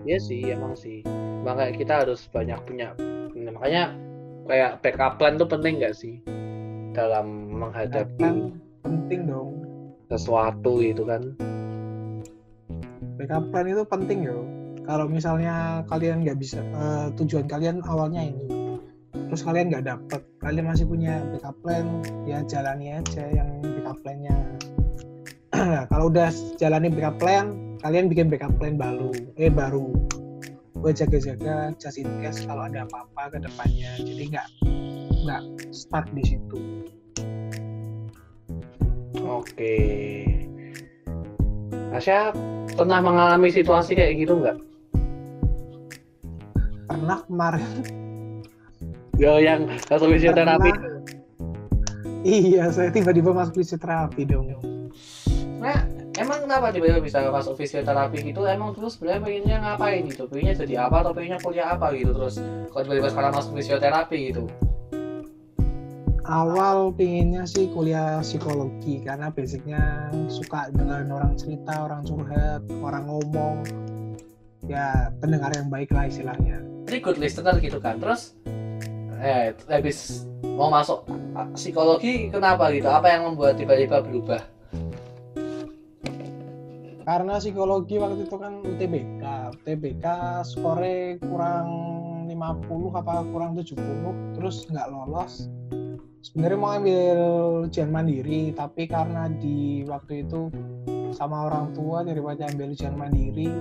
Iya 0.05 0.19
sih, 0.21 0.41
emang 0.49 0.77
sih. 0.77 1.05
Makanya 1.45 1.73
kita 1.77 1.95
harus 2.05 2.25
banyak 2.29 2.57
punya. 2.65 2.93
Makanya 3.33 3.93
kayak 4.49 4.81
backup 4.85 5.17
plan 5.17 5.41
tuh 5.41 5.49
penting 5.49 5.81
gak 5.81 5.97
sih 5.97 6.21
dalam 6.93 7.49
menghadapi 7.53 8.53
penting 8.85 9.25
dong. 9.29 9.65
sesuatu 10.13 10.85
itu 10.85 11.05
kan? 11.09 11.33
Backup 13.15 13.45
plan 13.55 13.67
itu 13.71 13.83
penting 13.87 14.27
yo. 14.27 14.43
Kalau 14.85 15.09
misalnya 15.09 15.87
kalian 15.89 16.27
nggak 16.27 16.37
bisa, 16.37 16.61
eh, 16.61 17.09
tujuan 17.17 17.49
kalian 17.49 17.81
awalnya 17.89 18.29
ini, 18.29 18.77
terus 19.33 19.41
kalian 19.41 19.73
nggak 19.73 19.87
dapet, 19.89 20.21
kalian 20.45 20.69
masih 20.69 20.85
punya 20.85 21.25
backup 21.33 21.57
plan, 21.65 22.05
ya 22.29 22.45
jalani 22.45 23.01
aja 23.01 23.25
yang 23.33 23.49
backup 23.65 23.97
plannya. 24.05 24.37
Kalau 25.91 26.13
udah 26.13 26.29
jalani 26.61 26.93
backup 26.93 27.17
plan, 27.17 27.79
kalian 27.81 28.13
bikin 28.13 28.29
backup 28.29 28.53
plan 28.61 28.77
baru, 28.77 29.09
eh 29.41 29.49
baru, 29.49 29.89
buat 30.85 31.01
jaga-jaga 31.01 31.73
just 31.81 31.97
in 31.97 32.21
case 32.21 32.45
kalau 32.45 32.69
ada 32.69 32.85
apa-apa 32.85 33.33
ke 33.33 33.39
depannya. 33.41 33.97
Jadi 34.05 34.23
nggak 34.37 34.49
nggak 35.25 35.43
stuck 35.73 36.05
di 36.13 36.23
situ. 36.29 36.59
Oke. 39.25 39.75
Asya 41.95 42.35
pernah 42.75 42.99
mengalami 42.99 43.55
situasi 43.55 43.95
kayak 43.95 44.27
gitu 44.27 44.43
nggak? 44.43 44.59
Pernah 46.91 47.23
kemarin, 47.31 47.71
Ya 49.15 49.39
yang 49.39 49.71
langsung 49.87 50.11
fisioterapi. 50.11 50.75
iya 52.27 52.67
saya 52.75 52.91
tiba-tiba 52.91 53.31
masuk 53.31 53.63
fisioterapi 53.63 54.27
dong. 54.27 54.59
Nah, 55.63 55.87
emang 56.19 56.43
kenapa 56.43 56.75
tiba-tiba 56.75 56.99
bisa 56.99 57.31
masuk 57.31 57.55
fisioterapi 57.63 58.27
gitu? 58.27 58.43
Emang 58.43 58.75
terus 58.75 58.99
sebenarnya 58.99 59.23
pengennya 59.23 59.57
ngapain 59.63 60.03
gitu? 60.11 60.27
Pengennya 60.27 60.55
jadi 60.67 60.75
apa 60.91 61.07
atau 61.07 61.15
pengennya 61.15 61.39
kuliah 61.47 61.79
apa 61.79 61.95
gitu? 61.95 62.11
Terus 62.11 62.43
kok 62.75 62.81
tiba-tiba 62.91 63.09
sekarang 63.15 63.33
masuk 63.39 63.53
fisioterapi 63.55 64.19
gitu? 64.35 64.51
Awal 66.25 66.93
pinginnya 66.97 67.45
sih 67.45 67.69
kuliah 67.73 68.21
psikologi 68.25 69.05
karena 69.05 69.29
basicnya 69.29 70.09
suka 70.33 70.73
dengan 70.73 71.13
orang 71.13 71.37
cerita, 71.37 71.85
orang 71.85 72.03
curhat, 72.05 72.65
orang 72.81 73.05
ngomong 73.09 73.57
ya 74.65 75.13
pendengar 75.21 75.53
yang 75.53 75.69
baik 75.69 75.93
lah 75.93 76.09
istilahnya 76.09 76.65
Jadi 76.89 76.99
good 77.01 77.21
listener 77.21 77.57
gitu 77.61 77.77
kan. 77.81 78.01
Terus 78.01 78.37
eh 79.21 79.57
habis 79.69 80.29
mau 80.57 80.69
masuk 80.73 81.05
psikologi 81.57 82.33
kenapa 82.33 82.73
gitu? 82.73 82.89
Apa 82.89 83.13
yang 83.13 83.33
membuat 83.33 83.57
tiba-tiba 83.61 84.01
berubah? 84.01 84.41
karena 87.05 87.37
psikologi 87.37 88.01
waktu 88.01 88.25
itu 88.25 88.37
kan 88.41 88.65
UTBK 88.65 89.23
UTBK 89.61 90.07
skore 90.41 91.21
kurang 91.21 91.69
50 92.33 92.33
apa 92.97 93.21
kurang 93.29 93.53
70 93.53 93.77
terus 94.33 94.65
nggak 94.73 94.89
lolos 94.89 95.53
sebenarnya 96.25 96.57
mau 96.57 96.73
ambil 96.73 97.19
ujian 97.69 97.93
mandiri 97.93 98.57
tapi 98.57 98.89
karena 98.89 99.29
di 99.29 99.85
waktu 99.85 100.25
itu 100.25 100.49
sama 101.13 101.47
orang 101.47 101.77
tua 101.77 102.01
daripada 102.03 102.49
ambil 102.49 102.73
ujian 102.73 102.97
mandiri 102.97 103.53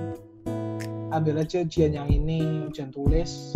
ambil 1.12 1.44
aja 1.44 1.62
ujian 1.62 1.94
yang 1.94 2.10
ini 2.10 2.66
ujian 2.66 2.90
tulis. 2.90 3.54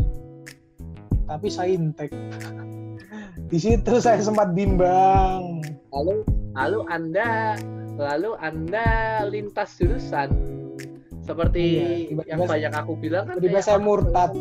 Tapi 1.26 1.48
saintek 1.50 2.12
di 3.52 3.58
situ 3.58 3.98
saya 3.98 4.22
sempat 4.22 4.54
bimbang. 4.54 5.64
Lalu 5.90 6.22
lalu 6.54 6.80
Anda 6.92 7.58
lalu 7.98 8.38
Anda 8.38 8.88
lintas 9.26 9.80
jurusan. 9.80 10.30
Seperti 11.26 11.64
Iya, 11.66 11.88
tiba-tiba- 12.08 12.30
yang 12.30 12.40
banyak 12.48 12.74
aku 12.78 12.94
bilang 12.96 13.24
kan 13.28 13.36
tiba-tiba 13.42 13.60
saya 13.60 13.80
murtad 13.82 14.32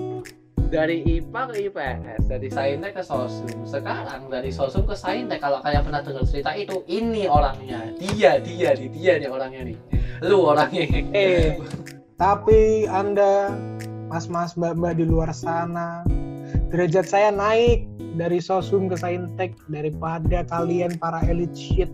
dari 0.66 1.02
IPA 1.06 1.42
ke 1.46 1.54
IPS, 1.70 2.20
dari 2.26 2.48
Saintek 2.50 2.92
ke 2.98 3.02
Sosum. 3.06 3.64
Sekarang 3.64 4.26
dari 4.26 4.50
Sosum 4.50 4.82
ke 4.84 4.98
Saintek 4.98 5.38
kalau 5.38 5.62
kalian 5.62 5.86
pernah 5.86 6.02
dengar 6.02 6.26
cerita 6.26 6.52
itu, 6.58 6.82
ini 6.90 7.30
orangnya. 7.30 7.94
Dia, 7.96 8.42
dia, 8.42 8.74
dia, 8.74 8.90
dia 8.90 9.12
nih 9.22 9.30
orangnya 9.30 9.62
nih. 9.72 9.76
Lu 10.26 10.42
orangnya. 10.42 10.84
eh 11.14 11.56
tapi 12.20 12.88
anda 12.88 13.52
mas-mas 14.08 14.56
mbak-mbak 14.56 14.96
di 14.96 15.04
luar 15.04 15.28
sana 15.36 16.00
derajat 16.72 17.04
saya 17.04 17.28
naik 17.28 17.84
dari 18.16 18.40
sosum 18.40 18.88
ke 18.88 18.96
saintek 18.96 19.52
daripada 19.68 20.40
kalian 20.48 20.96
para 20.96 21.20
elite 21.28 21.52
shit 21.52 21.92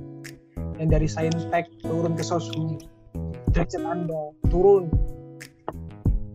yang 0.78 0.94
dari 0.94 1.11
saintek 1.11 1.66
turun 1.82 2.14
ke 2.14 2.22
sosum 2.22 2.78
derajat 3.50 3.82
anda 3.82 4.30
turun 4.46 4.87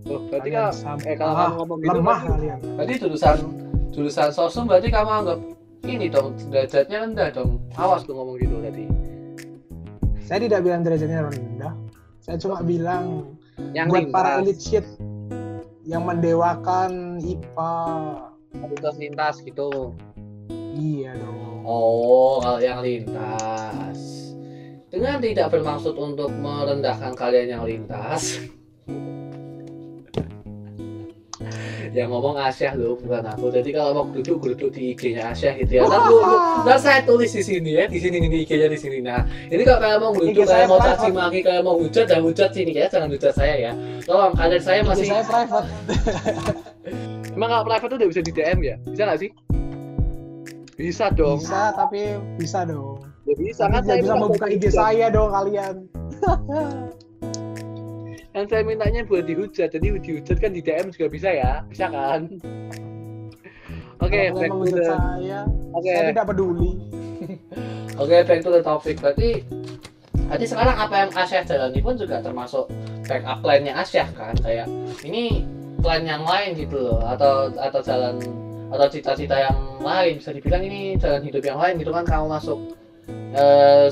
Oh, 0.08 0.22
berarti 0.32 0.50
kalau 0.56 0.72
eh, 1.04 1.16
kalau 1.20 1.34
ah, 1.36 1.38
kamu 1.38 1.56
ngomong 1.60 1.80
gitu 1.84 1.98
lemah 2.00 2.20
berarti, 2.24 2.32
kalian 2.32 2.60
berarti 2.80 2.94
jurusan 3.04 3.38
jurusan 3.92 4.30
Sosum 4.32 4.64
berarti 4.66 4.88
kamu 4.88 5.12
anggap 5.12 5.40
ini 5.88 6.06
dong 6.12 6.36
derajatnya 6.52 6.98
rendah 7.08 7.28
dong. 7.32 7.52
Awas 7.76 8.04
tuh 8.04 8.16
ngomong 8.16 8.36
gitu 8.40 8.56
tadi. 8.64 8.86
saya 10.28 10.44
tidak 10.44 10.60
bilang 10.64 10.82
derajatnya 10.84 11.20
rendah 11.28 11.74
saya 12.20 12.36
cuma 12.40 12.60
bilang 12.60 13.36
Yang 13.72 13.88
buat 13.90 14.06
para 14.14 14.30
elite 14.44 14.62
shit 14.64 14.86
yang 15.88 16.04
mendewakan 16.04 17.18
IPA 17.24 17.74
lintas 18.68 18.96
lintas 19.00 19.36
gitu. 19.44 19.96
iya 20.76 21.16
dong 21.16 21.48
Oh, 21.68 22.40
kalau 22.40 22.64
yang 22.64 22.80
lintas. 22.80 24.00
Dengan 24.88 25.20
tidak 25.20 25.52
bermaksud 25.52 26.00
untuk 26.00 26.32
merendahkan 26.32 27.12
kalian 27.12 27.60
yang 27.60 27.64
lintas. 27.68 28.40
yang 31.98 32.14
ngomong 32.14 32.38
Asyah 32.38 32.78
loh, 32.78 32.94
bukan 33.02 33.26
aku. 33.26 33.50
Jadi 33.50 33.70
kalau 33.74 33.92
mau 33.98 34.06
duduk 34.14 34.38
duduk 34.46 34.70
di 34.70 34.94
IG-nya 34.94 35.34
Asyah 35.34 35.58
gitu 35.58 35.82
ya. 35.82 35.82
Ntar, 35.90 36.02
lu, 36.06 36.18
lu- 36.22 36.42
ntar 36.62 36.78
saya 36.78 37.02
tulis 37.02 37.34
di 37.34 37.42
sini 37.42 37.74
ya, 37.74 37.90
di 37.90 37.98
sini 37.98 38.22
ini 38.22 38.46
IG-nya 38.46 38.70
di 38.70 38.78
sini. 38.78 39.02
Nah, 39.02 39.26
ini 39.50 39.66
kalau 39.66 39.82
kalian 39.82 40.00
mau 40.06 40.14
duduk, 40.14 40.46
kalian 40.46 40.70
mau 40.70 40.78
caci 40.78 41.10
maki, 41.10 41.40
kalian 41.42 41.64
mau 41.66 41.76
hujat, 41.82 42.06
dan 42.06 42.22
hujat 42.22 42.50
sini 42.54 42.72
ya, 42.78 42.86
jangan 42.86 43.10
hujat 43.10 43.34
saya 43.34 43.56
ya. 43.58 43.72
Tolong, 44.06 44.38
kalian 44.38 44.62
saya 44.62 44.80
Jadi 44.86 44.90
masih. 44.94 45.08
saya 45.10 45.24
private 45.26 45.68
Emang 47.38 47.50
kalau 47.54 47.64
private 47.66 47.90
tuh 47.90 47.98
udah 47.98 48.10
bisa 48.14 48.22
di 48.22 48.32
DM 48.34 48.60
ya? 48.62 48.76
Bisa 48.86 49.02
nggak 49.06 49.20
sih? 49.22 49.30
Bisa 50.78 51.06
dong. 51.10 51.42
bisa 51.42 51.74
tapi 51.74 52.14
bisa 52.38 52.62
dong 52.62 53.02
Ya 53.26 53.34
bisa 53.34 53.66
Tapi 53.66 53.74
kan 53.74 53.82
tidak 53.82 53.90
saya 53.90 53.98
bisa 54.00 54.14
minta 54.14 54.24
membuka 54.24 54.46
IG 54.48 54.64
saya 54.70 55.06
dong 55.10 55.30
kalian. 55.34 55.76
Kan 58.38 58.46
saya 58.46 58.62
mintanya 58.62 59.02
buat 59.02 59.26
dihujat, 59.26 59.74
jadi 59.74 59.98
dihujat 59.98 60.38
kan 60.38 60.54
di 60.54 60.62
DM 60.62 60.94
juga 60.94 61.10
bisa 61.10 61.34
ya, 61.34 61.66
bisa 61.66 61.90
kan? 61.90 62.30
Oke, 64.06 64.30
Kalau 64.30 64.38
back 64.38 64.52
to 64.54 64.78
the- 64.78 64.86
saya, 64.94 65.40
Oke, 65.74 65.90
saya 65.90 66.14
tidak 66.14 66.26
peduli. 66.30 66.72
Oke, 68.06 68.16
back 68.30 68.40
to 68.46 68.54
the 68.54 68.62
topic. 68.62 69.02
Berarti 69.02 69.42
Berarti 70.30 70.46
sekarang 70.46 70.78
apa 70.78 70.96
yang 71.02 71.12
Asyah 71.18 71.42
jalani 71.50 71.80
pun 71.82 71.98
juga 71.98 72.22
termasuk 72.22 72.70
backup 73.10 73.42
plan-nya 73.42 73.74
Asyah 73.80 74.08
kan 74.14 74.36
kayak 74.44 74.70
ini 75.02 75.48
plan 75.82 76.06
yang 76.06 76.22
lain 76.22 76.54
gitu 76.54 76.78
loh 76.78 77.00
atau 77.00 77.50
atau 77.56 77.80
jalan 77.80 78.20
atau 78.70 78.86
cita-cita 78.92 79.50
yang 79.50 79.58
lain 79.80 80.20
bisa 80.20 80.36
dibilang 80.36 80.62
ini 80.68 81.00
jalan 81.00 81.24
hidup 81.24 81.42
yang 81.42 81.56
lain 81.56 81.80
gitu 81.80 81.96
kan 81.96 82.04
kamu 82.04 82.28
masuk 82.28 82.60
eh, 83.08 83.88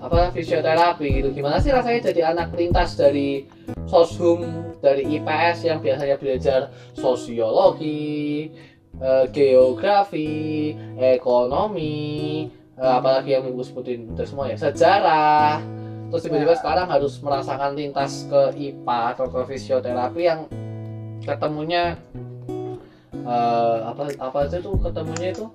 apa 0.00 0.30
fisioterapi 0.36 1.20
gitu 1.22 1.28
gimana 1.32 1.56
sih 1.60 1.72
rasanya 1.72 2.12
jadi 2.12 2.20
anak 2.36 2.52
lintas 2.56 2.96
dari 2.96 3.48
soshum 3.88 4.44
dari 4.84 5.04
IPS 5.16 5.64
yang 5.64 5.78
biasanya 5.80 6.16
belajar 6.20 6.60
sosiologi 6.92 8.52
eh, 9.00 9.24
geografi 9.32 10.72
ekonomi 11.00 12.46
eh, 12.76 12.92
apalagi 12.92 13.32
yang 13.32 13.48
minggu 13.48 13.64
sebutin 13.64 14.12
itu 14.12 14.24
semua 14.28 14.52
ya 14.52 14.60
sejarah 14.60 15.64
terus 16.12 16.30
tiba-tiba 16.30 16.54
Ya. 16.54 16.60
sekarang 16.60 16.86
harus 16.92 17.18
merasakan 17.24 17.72
lintas 17.74 18.28
ke 18.28 18.42
IPA 18.54 19.00
atau 19.16 19.26
ke 19.32 19.40
fisioterapi 19.50 20.20
yang 20.20 20.40
ketemunya 21.24 21.96
eh, 23.24 23.78
apa 23.88 24.12
apa 24.20 24.38
aja 24.44 24.60
tuh 24.60 24.76
ketemunya 24.78 25.32
itu 25.32 25.48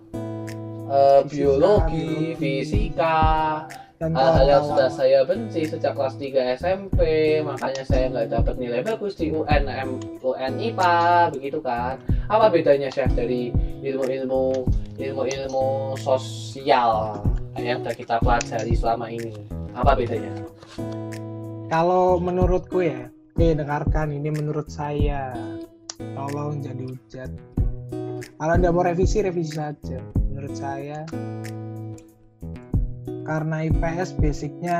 biologi. 1.30 2.34
fisika, 2.34 3.62
dan 4.00 4.16
hal-hal 4.16 4.48
yang 4.48 4.64
kawan-kawan. 4.64 4.72
sudah 4.72 4.90
saya 4.96 5.20
benci 5.28 5.62
sejak 5.68 5.92
kelas 5.92 6.16
3 6.16 6.56
SMP 6.56 7.00
makanya 7.44 7.84
saya 7.84 8.08
nggak 8.08 8.28
dapat 8.32 8.56
nilai 8.56 8.80
bagus 8.80 9.20
di 9.20 9.28
UN 9.36 9.68
M, 9.68 10.00
UN 10.24 10.54
IPA 10.56 11.36
begitu 11.36 11.60
kan 11.60 12.00
apa 12.32 12.48
bedanya 12.48 12.88
chef 12.88 13.12
dari 13.12 13.52
ilmu-ilmu 13.84 14.64
ilmu-ilmu 14.96 16.00
sosial 16.00 17.20
yang 17.60 17.84
sudah 17.84 17.96
kita 17.96 18.16
pelajari 18.24 18.72
selama 18.72 19.12
ini 19.12 19.36
apa 19.76 19.92
bedanya 20.00 20.32
Kalau 21.70 22.18
menurutku 22.18 22.82
ya, 22.82 23.14
eh 23.38 23.54
dengarkan 23.54 24.10
ini 24.10 24.34
menurut 24.34 24.74
saya. 24.74 25.30
Tolong 26.02 26.66
jadi 26.66 26.82
hujat. 26.82 27.30
Kalau 28.42 28.54
anda 28.58 28.74
mau 28.74 28.82
revisi, 28.82 29.22
revisi 29.22 29.54
saja. 29.54 30.02
Menurut 30.18 30.58
saya, 30.58 31.06
karena 33.30 33.70
IPS 33.70 34.18
basicnya 34.18 34.80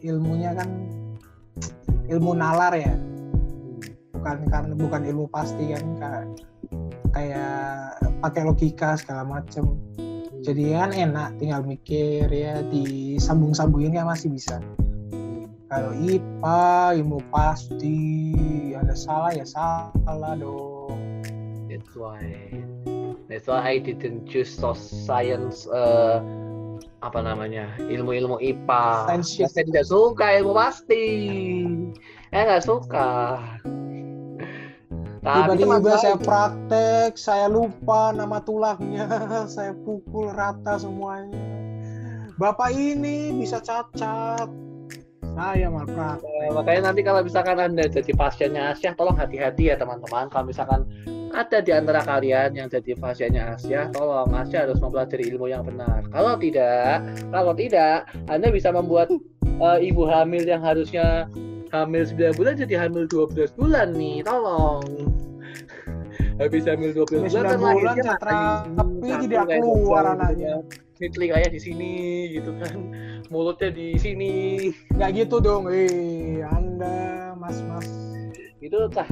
ilmunya 0.00 0.56
kan 0.56 0.88
ilmu 2.08 2.32
nalar 2.32 2.72
ya, 2.72 2.96
bukan 4.16 4.48
karena 4.48 4.72
bukan 4.72 5.02
ilmu 5.04 5.28
pasti 5.28 5.76
kan 5.76 5.84
kayak 6.00 6.24
kayak 7.12 8.00
pakai 8.24 8.42
logika 8.48 8.96
segala 8.96 9.28
macem. 9.28 9.76
Jadi 10.40 10.72
kan 10.72 10.96
enak, 10.96 11.36
tinggal 11.36 11.68
mikir 11.68 12.32
ya 12.32 12.64
disambung-sambungin 12.72 13.92
kan 13.92 14.08
masih 14.08 14.32
bisa. 14.32 14.64
Kalau 15.68 15.92
IPA 16.00 16.96
ilmu 16.96 17.20
pasti 17.28 18.32
ada 18.72 18.96
salah 18.96 19.36
ya 19.36 19.44
salah 19.44 20.32
dong. 20.32 20.96
That's 21.68 21.92
why. 21.92 22.24
That's 23.28 23.44
why 23.44 23.60
I 23.60 23.76
didn't 23.84 24.24
choose 24.24 24.56
science 24.56 25.68
uh, 25.68 26.24
apa 26.98 27.22
namanya 27.22 27.70
ilmu-ilmu 27.78 28.42
IPA. 28.42 28.84
Science. 29.06 29.54
Saya 29.54 29.64
tidak 29.66 29.86
suka 29.86 30.26
ilmu 30.42 30.52
pasti. 30.54 31.06
Saya 32.30 32.42
nggak 32.48 32.64
suka. 32.66 33.10
Tapi 35.18 35.60
teman 35.60 35.82
tiba-tiba 35.82 35.98
saya 35.98 36.16
praktek 36.16 37.18
saya 37.18 37.50
lupa 37.50 38.14
nama 38.14 38.38
tulangnya 38.40 39.04
saya 39.54 39.74
pukul 39.82 40.30
rata 40.30 40.78
semuanya 40.78 41.36
bapak 42.38 42.70
ini 42.72 43.34
bisa 43.34 43.58
cacat 43.58 44.48
saya 45.34 45.66
malpraktek 45.68 46.38
Eh, 46.48 46.54
makanya 46.54 46.90
nanti 46.90 47.02
kalau 47.02 47.20
misalkan 47.20 47.58
anda 47.60 47.84
jadi 47.90 48.14
pasiennya 48.14 48.72
Asyah, 48.72 48.96
tolong 48.96 49.18
hati-hati 49.18 49.68
ya 49.68 49.76
teman-teman. 49.76 50.32
Kalau 50.32 50.48
misalkan 50.48 50.86
ada 51.32 51.58
di 51.60 51.72
antara 51.72 52.00
kalian 52.04 52.56
yang 52.56 52.68
jadi 52.68 52.96
pasiennya 52.96 53.56
Asyah, 53.56 53.92
tolong 53.92 54.32
Asyah 54.32 54.68
harus 54.68 54.78
mempelajari 54.80 55.28
ilmu 55.34 55.50
yang 55.50 55.64
benar. 55.64 56.04
Kalau 56.08 56.34
tidak, 56.40 57.04
kalau 57.30 57.52
tidak, 57.52 58.08
anda 58.28 58.48
bisa 58.48 58.72
membuat 58.72 59.12
eh, 59.44 59.78
ibu 59.84 60.08
hamil 60.08 60.44
yang 60.44 60.64
harusnya 60.64 61.28
hamil 61.68 62.02
9 62.08 62.38
bulan 62.38 62.54
jadi 62.56 62.88
hamil 62.88 63.04
12 63.06 63.52
bulan 63.58 63.92
nih, 63.92 64.24
tolong. 64.24 64.84
Habis 66.40 66.64
hamil 66.70 66.94
12 66.94 67.26
Ini 67.26 67.28
bulan 67.34 67.44
kan 67.44 67.58
9 67.58 67.78
bulan 67.82 67.96
satu 67.98 69.06
tidak 69.26 69.42
kayak 69.50 69.62
keluar 69.62 70.04
anaknya. 70.06 70.54
Ini 70.98 71.06
telinganya 71.14 71.48
di 71.50 71.60
sini 71.60 71.92
gitu 72.34 72.50
kan. 72.62 72.76
Mulutnya 73.32 73.70
di 73.74 73.98
sini. 73.98 74.34
nggak 74.94 75.10
gitu 75.14 75.42
dong 75.42 75.68
eh 75.68 76.40
anda 76.42 77.36
mas 77.36 77.60
mas 77.68 77.86
Itu 78.58 78.88
tah 78.90 79.06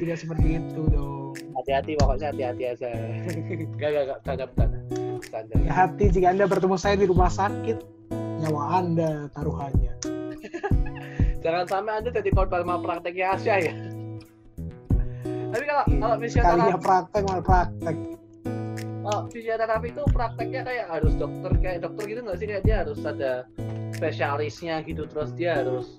tidak 0.00 0.16
seperti 0.16 0.58
itu 0.58 0.82
dong 0.90 1.19
hati-hati 1.60 1.92
pokoknya 2.00 2.26
hati-hati 2.32 2.64
aja. 2.72 2.88
Gak 3.76 3.88
gak 3.92 4.04
gak 4.08 4.18
bercanda 4.24 4.44
bercanda 4.48 4.78
bercanda. 5.20 5.52
Ya 5.60 5.72
hati 5.72 6.04
jika 6.08 6.26
anda 6.32 6.44
bertemu 6.48 6.76
saya 6.80 6.96
di 6.96 7.06
rumah 7.06 7.30
sakit 7.30 7.78
nyawa 8.40 8.62
anda 8.80 9.28
taruhannya. 9.36 9.92
Jangan 11.44 11.64
sampai 11.68 11.92
anda 12.00 12.10
jadi 12.12 12.30
korban 12.32 12.64
malprakteknya 12.64 13.26
Asia 13.36 13.56
ya. 13.60 13.74
Tapi 15.50 15.64
kalau 15.66 15.84
kalau 15.88 16.16
kalinya 16.20 16.20
fisioterapi 16.22 16.78
praktek 16.78 17.22
mal 17.26 17.42
praktek 17.42 17.96
kalau 19.00 19.26
fisioterapi 19.32 19.88
itu 19.96 20.02
prakteknya 20.12 20.60
kayak 20.62 20.86
harus 20.92 21.12
dokter 21.16 21.50
kayak 21.58 21.78
dokter 21.82 22.04
gitu 22.06 22.20
nggak 22.22 22.38
sih? 22.38 22.46
Kayak 22.46 22.64
dia 22.68 22.76
harus 22.84 23.00
ada 23.02 23.32
spesialisnya 23.96 24.74
gitu 24.86 25.08
terus 25.08 25.32
dia 25.34 25.64
harus 25.64 25.98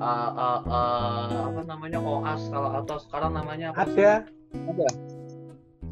uh, 0.00 0.32
uh, 0.32 0.60
uh, 0.64 1.52
apa 1.52 1.60
namanya 1.66 1.98
koas 1.98 2.42
kalau 2.48 2.70
atau 2.78 2.96
sekarang 3.02 3.34
namanya 3.34 3.74
apa 3.74 3.84
sih? 3.90 4.37
Ada. 4.54 4.88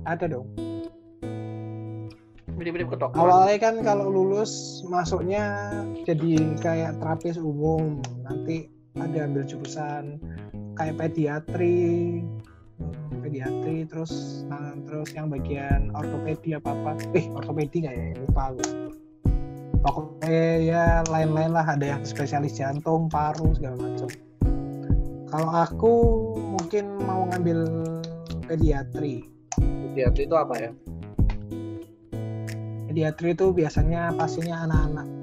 Ada 0.06 0.24
dong. 0.30 0.48
Mirip-mirip 2.56 2.88
ke 2.88 2.96
dokter 2.96 3.20
awalnya 3.20 3.60
kan 3.60 3.74
kalau 3.84 4.08
lulus 4.08 4.80
masuknya 4.88 5.68
jadi 6.08 6.56
kayak 6.62 6.96
terapis 7.02 7.36
umum. 7.36 8.00
Nanti 8.24 8.72
ada 8.96 9.28
ambil 9.28 9.44
jurusan 9.44 10.16
kayak 10.72 10.96
pediatri 10.96 12.24
pediatri 13.20 13.88
terus 13.88 14.44
nah, 14.48 14.72
terus 14.88 15.12
yang 15.12 15.28
bagian 15.28 15.92
ortopedi 15.92 16.56
apa 16.56 16.72
apa. 16.72 16.90
Eh 17.12 17.28
ortopedi 17.28 17.84
nggak 17.84 17.94
ya? 17.94 18.04
Lupa 18.24 18.42
aku. 18.56 18.64
Pokoknya 19.84 20.40
ya 20.64 20.84
lain-lain 21.12 21.52
lah. 21.52 21.66
Ada 21.68 21.98
yang 21.98 22.02
spesialis 22.08 22.56
jantung 22.56 23.12
paru 23.12 23.52
segala 23.52 23.76
macam. 23.76 24.08
Kalau 25.26 25.50
aku 25.52 25.92
mungkin 26.56 27.04
mau 27.04 27.28
ngambil 27.28 27.60
pediatri 28.46 29.26
pediatri 29.58 30.22
itu 30.24 30.36
apa 30.38 30.54
ya 30.58 30.70
pediatri 32.88 33.36
itu 33.36 33.52
biasanya 33.52 34.14
pasiennya 34.16 34.56
anak-anak 34.64 35.16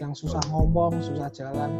yang 0.00 0.16
susah 0.16 0.40
ngomong, 0.48 0.96
susah 1.04 1.28
jalan. 1.30 1.70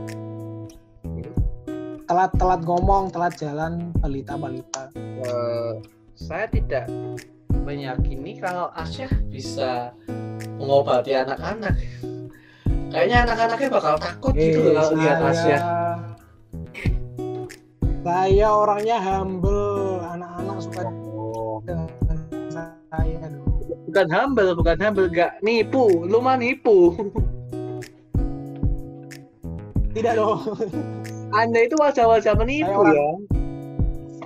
Telat-telat 2.04 2.60
ngomong, 2.68 3.08
telat 3.08 3.34
jalan, 3.40 3.96
balita-balita. 4.04 4.92
Eh, 4.94 5.72
saya 6.12 6.44
tidak 6.52 6.84
meyakini 7.64 8.36
kalau 8.36 8.68
Asyah 8.76 9.08
bisa 9.32 9.96
mengobati 10.60 11.16
anak-anak. 11.16 11.74
Kayaknya 12.92 13.18
anak-anaknya 13.24 13.68
bakal 13.72 13.94
takut 13.96 14.32
gitu 14.36 14.58
loh 14.68 14.72
kalau 14.76 14.90
lihat 15.00 15.18
Asyah. 15.24 15.62
saya 18.00 18.48
orangnya 18.48 18.96
humble, 18.96 19.69
suka 20.60 20.86
dengan 21.64 21.88
saya 22.52 23.26
dong. 23.26 23.48
Bukan 23.90 24.06
humble, 24.12 24.52
bukan 24.54 24.76
humble, 24.78 25.08
gak 25.10 25.42
nipu. 25.42 26.06
Lu 26.06 26.22
mah 26.22 26.38
nipu. 26.38 26.94
Tidak 29.90 30.14
dong. 30.14 30.54
Anda 31.34 31.66
itu 31.66 31.74
wajah-wajah 31.78 32.34
menipu 32.38 32.70
Saya 32.70 32.78
orang- 32.78 32.94
ya. 32.94 33.10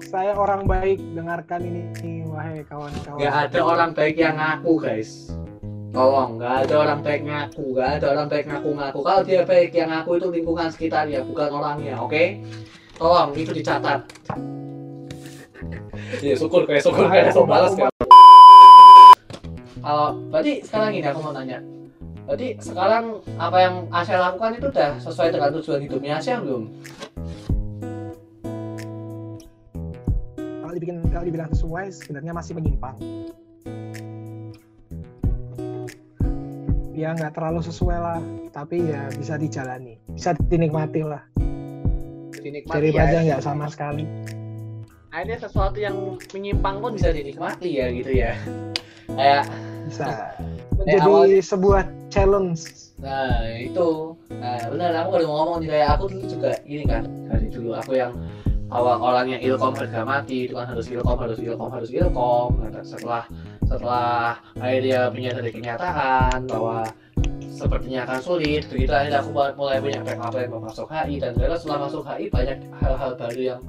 saya 0.05 0.33
orang 0.37 0.63
baik, 0.69 1.01
dengarkan 1.17 1.61
ini, 1.65 1.83
wahai 2.29 2.61
kawan-kawan. 2.69 3.19
Gak 3.19 3.35
ada 3.49 3.61
orang 3.65 3.91
baik 3.97 4.17
yang 4.21 4.37
ngaku 4.37 4.73
guys. 4.81 5.33
Tolong, 5.95 6.43
gak 6.43 6.67
ada 6.67 6.75
orang 6.75 7.01
baik 7.07 7.23
ngaku, 7.23 7.65
gak 7.79 7.91
ada 8.03 8.07
orang 8.19 8.27
baik 8.27 8.45
ngaku-ngaku. 8.51 8.99
Kalau 9.01 9.23
dia 9.23 9.43
baik 9.47 9.71
yang 9.73 9.89
ngaku 9.95 10.11
itu 10.19 10.29
lingkungan 10.35 10.69
sekitarnya, 10.75 11.23
bukan 11.23 11.49
orangnya, 11.55 11.95
oke? 12.03 12.25
Tolong, 12.99 13.31
itu 13.39 13.51
dicatat. 13.55 14.01
Iya, 16.21 16.35
syukur 16.37 16.69
kayak 16.69 16.83
syukur 16.85 17.07
kayak 17.09 17.33
so 17.33 17.45
balas 17.45 17.73
kayak. 17.77 17.93
Kalau 19.85 20.17
berarti 20.33 20.53
sekarang 20.65 20.91
ini 20.97 21.07
aku 21.07 21.21
mau 21.21 21.33
nanya. 21.37 21.61
Berarti 22.25 22.57
sekarang 22.57 23.21
apa 23.37 23.57
yang 23.61 23.75
Asia 23.93 24.17
lakukan 24.17 24.57
itu 24.57 24.67
udah 24.73 24.91
sesuai 24.97 25.29
dengan 25.29 25.51
tujuan 25.61 25.81
hidupnya 25.85 26.13
Asia 26.21 26.41
belum? 26.41 26.65
Kalau 30.37 30.73
dibikin 30.73 30.97
kalau 31.13 31.25
dibilang 31.29 31.53
sesuai, 31.53 31.93
sebenarnya 31.93 32.33
masih 32.33 32.57
menyimpang. 32.57 32.97
ya 36.95 37.11
nggak 37.11 37.35
terlalu 37.35 37.61
sesuai 37.67 37.99
lah 37.99 38.23
tapi 38.55 38.87
ya 38.87 39.11
bisa 39.19 39.35
dijalani 39.35 39.99
bisa 40.15 40.31
dinikmati 40.47 41.03
lah 41.03 41.27
dinikmati 42.39 42.71
daripada 42.71 43.19
ya. 43.19 43.23
nggak 43.27 43.43
sama 43.43 43.67
sekali 43.67 44.07
akhirnya 45.15 45.39
sesuatu 45.47 45.79
yang 45.79 46.19
menyimpang 46.35 46.83
pun 46.83 46.99
bisa 46.99 47.15
dinikmati 47.15 47.79
ya 47.79 47.87
gitu 47.95 48.11
ya. 48.11 48.35
Kayak 49.15 49.47
bisa. 49.87 50.07
Eh, 50.11 50.91
menjadi 50.99 51.07
awal- 51.07 51.39
sebuah 51.39 51.83
challenge. 52.11 52.63
Nah 52.99 53.47
itu. 53.63 54.19
Nah 54.35 54.59
benar 54.75 54.91
aku 55.07 55.09
baru 55.15 55.25
mau 55.31 55.37
ngomong 55.47 55.59
nih 55.63 55.71
kayak 55.71 55.89
aku 55.95 56.05
dulu 56.11 56.25
juga 56.27 56.51
ini 56.67 56.83
kan 56.83 57.07
dari 57.31 57.47
dulu 57.47 57.71
aku 57.79 57.95
yang 57.95 58.11
awal 58.75 58.99
orang 58.99 59.31
yang 59.31 59.55
ilkom 59.55 59.71
harga 59.79 60.03
mati 60.03 60.51
itu 60.51 60.59
kan 60.59 60.67
harus 60.67 60.91
ilkom 60.91 61.15
harus 61.15 61.39
ilkom 61.39 61.71
harus 61.71 61.91
ilkom. 61.95 62.51
Nah, 62.59 62.83
setelah 62.83 63.23
setelah 63.71 64.43
akhirnya 64.59 65.15
menyadari 65.15 65.55
kenyataan 65.55 66.51
bahwa 66.51 66.91
sepertinya 67.55 68.03
akan 68.03 68.19
sulit 68.19 68.67
begitu 68.67 68.91
akhirnya 68.91 69.23
aku 69.23 69.31
mulai 69.31 69.79
punya 69.79 70.03
backup 70.03 70.35
plan 70.35 70.51
masuk 70.59 70.91
HI 70.91 71.23
dan 71.23 71.39
ternyata 71.39 71.55
setelah 71.63 71.87
masuk 71.87 72.03
HI 72.03 72.27
banyak 72.27 72.59
hal-hal 72.83 73.15
baru 73.15 73.41
yang 73.55 73.61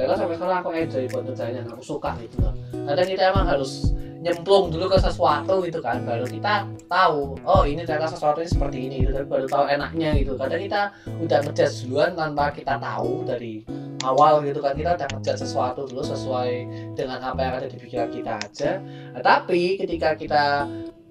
ternyata 0.00 0.16
sampai 0.16 0.36
sekarang 0.40 0.58
aku 0.64 0.70
enjoy 0.72 1.04
buat 1.12 1.24
ngerjain 1.28 1.54
yang 1.60 1.68
aku 1.68 1.84
suka 1.84 2.10
gitu. 2.24 2.36
Loh 2.40 2.54
kadang 2.88 3.06
kita 3.12 3.22
emang 3.36 3.46
harus 3.52 3.92
nyemplung 4.20 4.72
dulu 4.72 4.92
ke 4.92 4.98
sesuatu 5.00 5.64
gitu 5.64 5.80
kan 5.80 6.04
baru 6.04 6.28
kita 6.28 6.68
tahu 6.88 7.40
oh 7.40 7.64
ini 7.64 7.88
ternyata 7.88 8.12
sesuatu 8.12 8.44
ini 8.44 8.48
seperti 8.52 8.78
ini 8.88 8.96
gitu 9.04 9.12
baru 9.28 9.44
tahu 9.44 9.64
enaknya 9.68 10.16
gitu. 10.16 10.40
Kadang 10.40 10.60
kita 10.64 10.82
udah 11.20 11.38
ngejudge 11.44 11.76
duluan 11.84 12.16
tanpa 12.16 12.48
kita 12.48 12.80
tahu 12.80 13.28
dari 13.28 13.60
awal 14.00 14.40
gitu 14.40 14.64
kan 14.64 14.72
kita 14.72 14.96
udah 14.96 15.08
ngejudge 15.12 15.40
sesuatu 15.44 15.84
dulu 15.84 16.00
sesuai 16.00 16.52
dengan 16.96 17.20
apa 17.20 17.40
yang 17.44 17.54
ada 17.60 17.68
di 17.68 17.76
pikiran 17.76 18.08
kita 18.08 18.32
aja. 18.40 18.70
Nah, 19.12 19.20
tapi 19.20 19.76
ketika 19.76 20.16
kita 20.16 20.64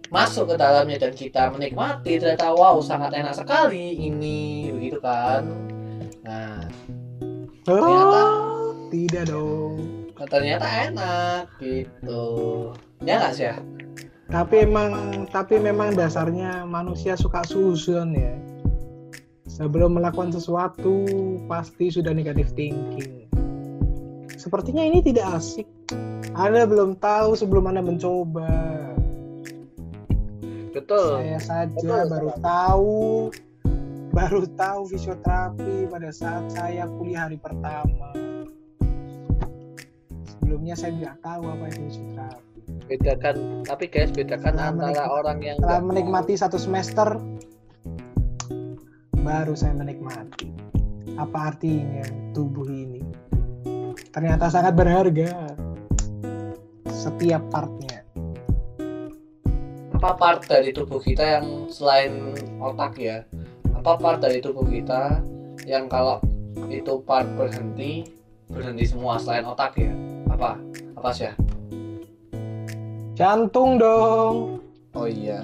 masuk 0.10 0.49
ke 0.49 0.56
dalamnya 0.58 0.97
dan 0.97 1.13
kita 1.13 1.54
menikmati 1.54 2.17
ternyata 2.17 2.49
wow 2.58 2.82
sangat 2.82 3.13
enak 3.13 3.38
sekali 3.38 3.93
ini 4.10 4.73
begitu 4.73 4.97
kan. 4.97 5.45
Nah 6.25 6.65
Ternyata. 7.69 8.48
Tidak 8.89 9.30
dong. 9.30 9.78
Ternyata 10.17 10.67
enak 10.89 11.45
gitu. 11.62 12.25
Ya 13.06 13.21
nggak 13.21 13.34
sih 13.38 13.45
ya? 13.45 13.62
Tapi 14.30 14.65
emang 14.65 15.25
tapi 15.30 15.62
memang 15.62 15.93
dasarnya 15.93 16.65
manusia 16.65 17.13
suka 17.13 17.45
susun 17.45 18.17
ya. 18.17 18.34
Sebelum 19.45 19.97
melakukan 19.97 20.34
sesuatu 20.34 21.06
pasti 21.45 21.93
sudah 21.93 22.13
negatif 22.13 22.49
thinking. 22.58 23.30
Sepertinya 24.38 24.82
ini 24.82 25.06
tidak 25.06 25.38
asik. 25.38 25.69
Anda 26.34 26.65
belum 26.65 26.97
tahu 26.97 27.38
sebelum 27.38 27.69
anda 27.69 27.86
mencoba. 27.86 28.49
Betul. 30.73 31.21
Saya 31.21 31.39
saja 31.41 31.78
Betul. 31.78 32.10
baru 32.10 32.30
tahu 32.41 32.97
baru 34.10 34.41
tahu 34.58 34.89
fisioterapi 34.89 35.86
pada 35.86 36.10
saat 36.10 36.49
saya 36.49 36.89
kuliah 36.97 37.30
hari 37.30 37.38
pertama 37.38 38.28
sebelumnya 40.49 40.73
saya 40.73 40.97
tidak 40.97 41.17
tahu 41.21 41.43
apa 41.45 41.65
itu 41.69 41.77
fisioterapi 41.85 42.62
bedakan 42.89 43.35
tapi 43.69 43.85
guys 43.85 44.09
bedakan 44.09 44.49
Setelah 44.49 44.65
antara 44.65 44.81
menikmati- 44.81 45.13
orang 45.13 45.39
yang 45.45 45.57
setelah 45.62 45.69
nggak 45.77 45.85
menikmati 45.85 46.33
satu 46.33 46.57
semester 46.57 47.07
baru 49.21 49.53
saya 49.53 49.77
menikmati. 49.77 50.49
Apa 51.21 51.53
artinya 51.53 52.01
tubuh 52.33 52.65
ini? 52.65 53.05
Ternyata 54.09 54.49
sangat 54.49 54.73
berharga 54.73 55.53
setiap 56.89 57.45
partnya. 57.53 58.01
Apa 60.01 60.17
part 60.17 60.49
dari 60.49 60.73
tubuh 60.73 60.97
kita 60.97 61.38
yang 61.38 61.69
selain 61.69 62.33
otak 62.57 62.97
ya? 62.97 63.21
Apa 63.77 64.01
part 64.01 64.17
dari 64.17 64.41
tubuh 64.41 64.65
kita 64.65 65.21
yang 65.69 65.85
kalau 65.85 66.17
itu 66.73 66.97
part 67.05 67.29
berhenti 67.38 68.17
berhenti 68.49 68.89
semua 68.89 69.21
selain 69.21 69.45
otak 69.45 69.77
ya 69.77 70.09
apa? 70.39 70.56
Apa 70.95 71.10
sih 71.12 71.28
ya 71.28 71.36
jantung 73.19 73.75
dong. 73.75 74.63
Oh 74.95 75.04
iya. 75.04 75.43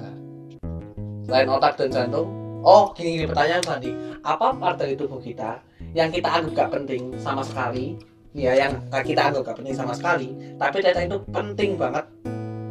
Selain 1.28 1.44
otak 1.52 1.76
dan 1.76 1.92
jantung 1.92 2.24
oh 2.64 2.88
gini, 2.96 3.20
gini 3.20 3.24
pertanyaan 3.28 3.60
tadi 3.60 3.90
apa 4.24 4.56
part 4.56 4.80
dari 4.80 4.96
tubuh 4.96 5.20
kita 5.20 5.60
yang 5.92 6.08
kita 6.08 6.24
anggap 6.24 6.56
gak 6.56 6.70
penting 6.72 7.12
sama 7.20 7.44
sekali? 7.44 8.00
Ya 8.32 8.56
yang 8.56 8.80
kita 8.90 9.28
anggap 9.28 9.52
gak 9.52 9.56
penting 9.60 9.76
sama 9.76 9.92
sekali 9.92 10.32
tapi 10.56 10.80
ternyata 10.80 11.04
itu 11.04 11.18
penting 11.28 11.76
banget. 11.76 12.04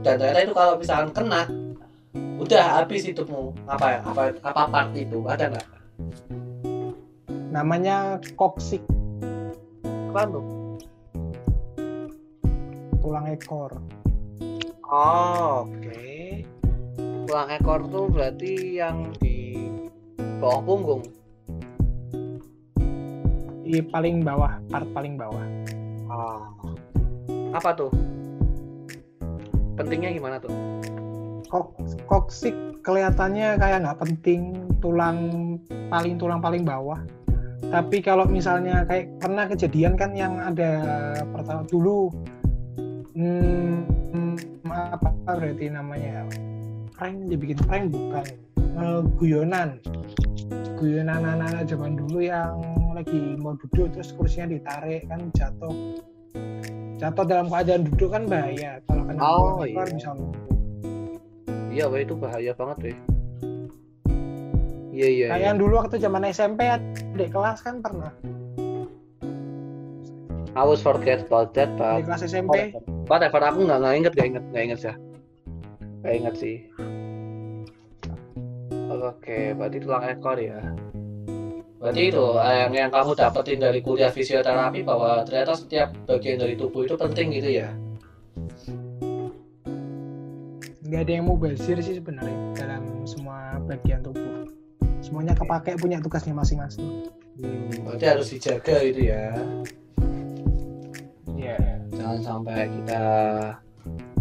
Dan 0.02 0.18
ternyata 0.18 0.42
itu 0.42 0.54
kalau 0.58 0.74
misalkan 0.82 1.10
kena 1.14 1.42
udah 2.42 2.66
habis 2.82 3.06
hidupmu. 3.06 3.54
Apa 3.70 3.86
ya 3.86 4.00
apa 4.02 4.22
apa 4.42 4.62
part 4.74 4.90
itu? 4.98 5.22
Ada 5.30 5.54
nggak 5.54 5.68
namanya 7.54 8.18
koksik. 8.34 8.82
Apa 10.10 10.26
tuh 10.34 10.55
tulang 13.16 13.32
ekor 13.32 13.72
oh, 14.92 15.64
oke 15.72 16.44
tulang 17.32 17.48
ekor 17.48 17.80
tuh 17.88 18.12
berarti 18.12 18.76
yang 18.76 19.08
di 19.24 19.72
bawah 20.44 20.60
punggung 20.60 21.00
di 23.64 23.80
paling 23.88 24.20
bawah 24.20 24.60
part 24.68 24.84
paling 24.92 25.16
bawah 25.16 25.48
Oh. 26.06 26.54
Apa 27.50 27.74
tuh? 27.74 27.90
Pentingnya 29.74 30.14
gimana 30.14 30.38
tuh? 30.38 30.54
Kok 31.50 31.74
koksik 32.06 32.54
kelihatannya 32.86 33.58
kayak 33.58 33.82
nggak 33.82 34.00
penting 34.06 34.70
tulang 34.78 35.18
paling 35.90 36.22
tulang 36.22 36.38
paling 36.46 36.62
bawah 36.62 37.02
tapi 37.74 37.98
kalau 38.06 38.30
misalnya 38.30 38.86
kayak 38.86 39.10
pernah 39.18 39.50
kejadian 39.50 39.98
kan 39.98 40.14
yang 40.14 40.38
ada 40.38 40.86
pertama 41.34 41.66
dulu 41.66 42.14
hmm, 43.16 44.64
apa 44.68 45.10
berarti 45.26 45.72
namanya 45.72 46.28
prank 46.96 47.16
dibikin 47.32 47.60
prank 47.66 47.90
bukan 47.92 48.26
Eh, 48.76 49.02
guyonan 49.16 49.80
guyonan 50.76 51.24
anak-anak 51.24 51.64
zaman 51.64 51.96
dulu 51.96 52.20
yang 52.20 52.60
lagi 52.92 53.40
mau 53.40 53.56
duduk 53.56 53.88
terus 53.96 54.12
kursinya 54.12 54.52
ditarik 54.52 55.08
kan 55.08 55.32
jatuh 55.32 55.72
jatuh 57.00 57.24
dalam 57.24 57.48
keadaan 57.48 57.88
duduk 57.88 58.12
kan 58.12 58.28
bahaya 58.28 58.84
kalau 58.84 59.04
kena 59.08 59.20
Oh, 59.24 59.64
ekor 59.64 59.88
iya. 59.88 59.96
bisa 59.96 60.12
Iya, 61.76 61.92
wah 61.92 62.00
itu 62.00 62.16
bahaya 62.16 62.52
banget 62.56 62.78
weh. 62.88 62.98
Iya 64.96 65.08
iya. 65.12 65.28
Kayak 65.28 65.40
iya. 65.44 65.48
yang 65.52 65.58
dulu 65.60 65.74
waktu 65.80 65.96
zaman 66.00 66.24
SMP 66.32 66.60
adik 66.68 67.36
kelas 67.36 67.60
kan 67.64 67.80
pernah 67.80 68.12
I 70.56 70.64
was 70.64 70.80
forget 70.80 71.28
about 71.28 71.52
that, 71.56 71.72
but 71.80 72.04
kelas 72.04 72.28
SMP 72.28 72.76
whatever 73.06 73.42
aku 73.42 73.60
nggak 73.66 73.80
nggak 73.82 73.96
inget 73.96 74.14
nggak 74.14 74.28
inget 74.28 74.44
nggak 74.52 74.64
inget 74.66 74.80
ya. 74.82 74.94
Nggak 76.02 76.14
inget 76.14 76.36
sih. 76.38 76.58
Oke, 79.06 79.54
berarti 79.54 79.78
tulang 79.82 80.04
ekor 80.10 80.38
ya. 80.42 80.60
Berarti 81.78 82.02
itu 82.10 82.26
eh, 82.42 82.56
yang 82.66 82.74
yang 82.74 82.92
kamu 82.92 83.12
dapetin 83.14 83.60
dari 83.62 83.80
kuliah 83.86 84.10
fisioterapi 84.10 84.82
bahwa 84.82 85.22
ternyata 85.22 85.54
setiap 85.54 85.94
bagian 86.10 86.42
dari 86.42 86.58
tubuh 86.58 86.86
itu 86.88 86.96
penting 86.98 87.30
gitu 87.34 87.62
ya. 87.62 87.70
nggak 90.86 91.02
ada 91.02 91.14
yang 91.18 91.26
mau 91.26 91.34
basir 91.34 91.82
sih 91.82 91.98
sebenarnya 91.98 92.38
dalam 92.54 93.04
semua 93.10 93.58
bagian 93.66 94.06
tubuh 94.06 94.46
semuanya 95.02 95.34
kepake 95.34 95.82
punya 95.82 95.98
tugasnya 95.98 96.38
masing-masing 96.38 97.10
Hmm, 97.36 97.84
berarti 97.84 98.06
harus 98.08 98.32
dijaga 98.32 98.80
gitu 98.80 99.12
ya. 99.12 99.36
Jangan 102.06 102.22
sampai 102.22 102.70
kita 102.70 103.04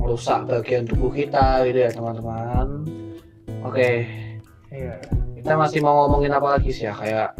merusak 0.01 0.49
bagian 0.49 0.89
tubuh 0.89 1.13
kita 1.13 1.69
gitu 1.69 1.85
ya 1.85 1.93
teman-teman. 1.93 2.81
Oke. 3.61 4.09
Iya. 4.73 4.97
kita 5.37 5.53
masih 5.61 5.85
mau 5.85 6.09
ngomongin 6.09 6.33
apa 6.33 6.57
lagi 6.57 6.73
sih 6.73 6.89
ya? 6.89 6.97
Kayak 6.97 7.37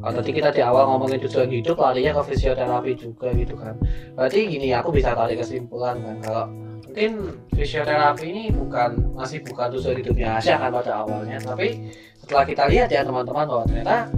kalau 0.00 0.16
tadi 0.16 0.32
kita 0.32 0.48
di 0.48 0.64
awal 0.64 0.88
ngomongin 0.88 1.20
tujuan 1.28 1.52
hidup 1.52 1.76
larinya 1.76 2.16
ke 2.16 2.32
fisioterapi 2.32 2.96
juga 2.96 3.36
gitu 3.36 3.52
kan. 3.52 3.76
Berarti 4.16 4.48
gini 4.48 4.72
aku 4.72 4.96
bisa 4.96 5.12
tarik 5.12 5.44
kesimpulan 5.44 6.00
kan 6.00 6.16
kalau 6.24 6.44
mungkin 6.88 7.36
fisioterapi 7.52 8.24
ini 8.32 8.48
bukan 8.48 8.96
masih 9.12 9.44
bukan 9.44 9.76
tujuan 9.76 10.00
hidupnya 10.00 10.40
Asia 10.40 10.56
kan 10.56 10.72
pada 10.72 11.04
awalnya. 11.04 11.36
Tapi 11.36 11.92
setelah 12.24 12.48
kita 12.48 12.64
lihat 12.72 12.88
ya 12.88 13.04
teman-teman 13.04 13.44
bahwa 13.44 13.68
ternyata 13.68 14.08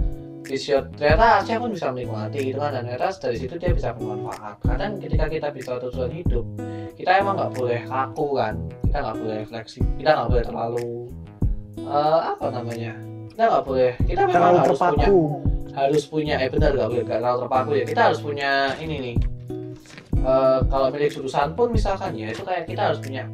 fisio 0.45 0.85
ternyata 0.93 1.41
Asia 1.41 1.57
pun 1.57 1.73
bisa 1.73 1.89
menikmati 1.89 2.53
gitu 2.53 2.61
kan 2.61 2.71
dan 2.77 2.85
ternyata 2.85 3.09
dari 3.17 3.37
situ 3.41 3.57
dia 3.57 3.73
bisa 3.73 3.91
bermanfaat 3.97 4.61
kadang 4.61 5.01
ketika 5.01 5.25
kita 5.25 5.47
bisa 5.49 5.71
tujuan 5.81 6.11
hidup 6.13 6.45
kita 6.95 7.11
emang 7.19 7.35
nggak 7.35 7.51
boleh 7.59 7.81
kaku 7.83 8.27
kan? 8.39 8.55
Kita 8.87 8.97
nggak 9.03 9.17
boleh 9.19 9.39
fleksi 9.49 9.79
kita 9.99 10.09
nggak 10.15 10.29
boleh 10.31 10.43
terlalu 10.47 10.87
eh, 11.83 12.21
apa 12.31 12.45
namanya? 12.53 12.93
Kita 13.33 13.43
nggak 13.51 13.65
boleh 13.67 13.91
kita 14.05 14.21
memang 14.23 14.31
terlalu 14.31 14.57
harus 14.61 14.79
punya 14.79 14.87
terpaku 14.95 15.21
harus 15.75 16.03
punya 16.07 16.35
eh 16.39 16.47
benar 16.47 16.71
nggak 16.71 16.87
boleh 16.87 17.03
nggak 17.03 17.19
terlalu 17.19 17.39
terpaku 17.43 17.71
ya. 17.75 17.83
Kita 17.89 18.01
harus 18.07 18.19
punya 18.23 18.51
ini 18.79 18.97
nih 19.01 19.17
Eh, 20.25 20.59
kalau 20.73 20.89
milik 20.89 21.13
jurusan 21.13 21.53
pun 21.53 21.69
misalkan 21.69 22.17
ya 22.17 22.33
itu 22.33 22.41
kayak 22.41 22.65
kita 22.65 22.89
harus 22.89 22.97
punya 22.97 23.29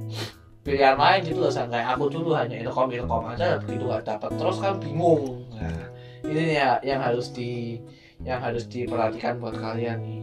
pilihan 0.59 0.99
lain 0.99 1.23
gitu 1.23 1.39
loh 1.39 1.47
kayak 1.47 1.87
aku 1.95 2.11
dulu 2.11 2.35
hanya 2.35 2.59
ilkom 2.67 2.91
ilkom 2.91 3.31
aja 3.31 3.63
begitu 3.63 3.87
nggak 3.87 4.03
dapat 4.03 4.29
terus 4.35 4.59
kan 4.59 4.75
bingung. 4.75 5.47
Nah 5.55 5.87
ini 6.25 6.57
ya 6.57 6.77
yang 6.85 7.01
harus 7.01 7.33
di 7.33 7.81
yang 8.21 8.41
harus 8.41 8.69
diperhatikan 8.69 9.41
buat 9.41 9.57
kalian 9.57 10.01
nih 10.05 10.19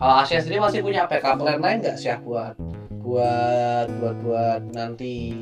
kalau 0.00 0.14
Asia 0.20 0.40
sendiri 0.40 0.64
masih 0.64 0.80
punya 0.80 1.04
backup 1.06 1.38
plan 1.40 1.60
lain 1.60 1.78
nggak 1.84 1.96
sih 2.00 2.08
ya 2.12 2.16
buat 2.20 2.56
buat 3.04 3.88
buat 4.00 4.16
buat 4.24 4.62
nanti 4.72 5.36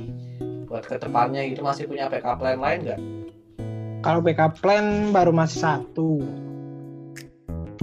buat 0.67 0.83
ke 0.83 0.99
depannya 0.99 1.47
gitu 1.47 1.63
masih 1.63 1.87
punya 1.87 2.11
backup 2.11 2.43
plan 2.43 2.59
lain 2.59 2.81
nggak 2.87 3.01
Kalau 4.03 4.19
backup 4.19 4.59
plan 4.59 5.15
baru 5.15 5.31
masih 5.31 5.63
satu. 5.63 6.19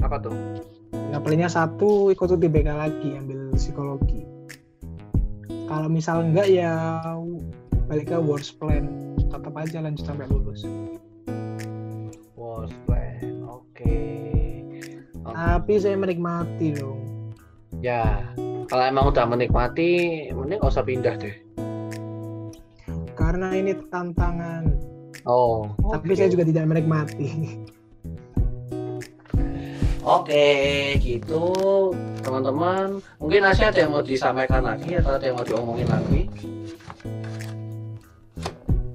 apa 0.04 0.20
tuh 0.20 0.36
Backup 0.92 1.24
plannya 1.24 1.48
satu, 1.48 2.12
ikut 2.12 2.28
UTBK 2.28 2.70
lagi, 2.76 3.16
ambil 3.16 3.56
psikologi. 3.56 4.28
Kalau 5.72 5.88
misal 5.88 6.28
enggak 6.28 6.52
ya 6.52 6.76
balik 7.88 8.12
ke 8.12 8.20
worst 8.20 8.60
plan. 8.60 9.16
Tetap 9.32 9.56
aja 9.56 9.80
lanjut 9.80 10.04
sampai 10.04 10.28
lulus. 10.28 10.68
Plan 12.84 13.46
oke 13.48 14.00
Tapi 15.30 15.74
saya 15.80 15.96
menikmati 15.96 16.76
dong. 16.76 17.32
ya 17.80 18.28
kalau 18.68 18.84
emang 18.84 19.08
udah 19.08 19.26
menikmati 19.30 19.90
mending 20.36 20.60
gak 20.60 20.74
usah 20.74 20.84
pindah 20.84 21.16
deh 21.16 21.36
Karena 23.16 23.54
ini 23.54 23.78
tantangan. 23.94 24.68
oh 25.24 25.70
Tapi 25.94 26.18
saya 26.18 26.32
juga 26.34 26.44
tidak 26.48 26.66
menikmati. 26.72 27.60
Oke, 30.00 30.96
gitu 31.04 31.52
teman-teman. 32.24 33.04
Mungkin 33.20 33.44
ada 33.46 33.70
yang 33.76 33.92
mau 33.92 34.02
disampaikan 34.02 34.64
lagi 34.66 34.96
atau 34.98 35.20
ada 35.20 35.26
yang 35.28 35.36
mau 35.38 35.46
diomongin 35.46 35.86
lagi? 35.92 36.22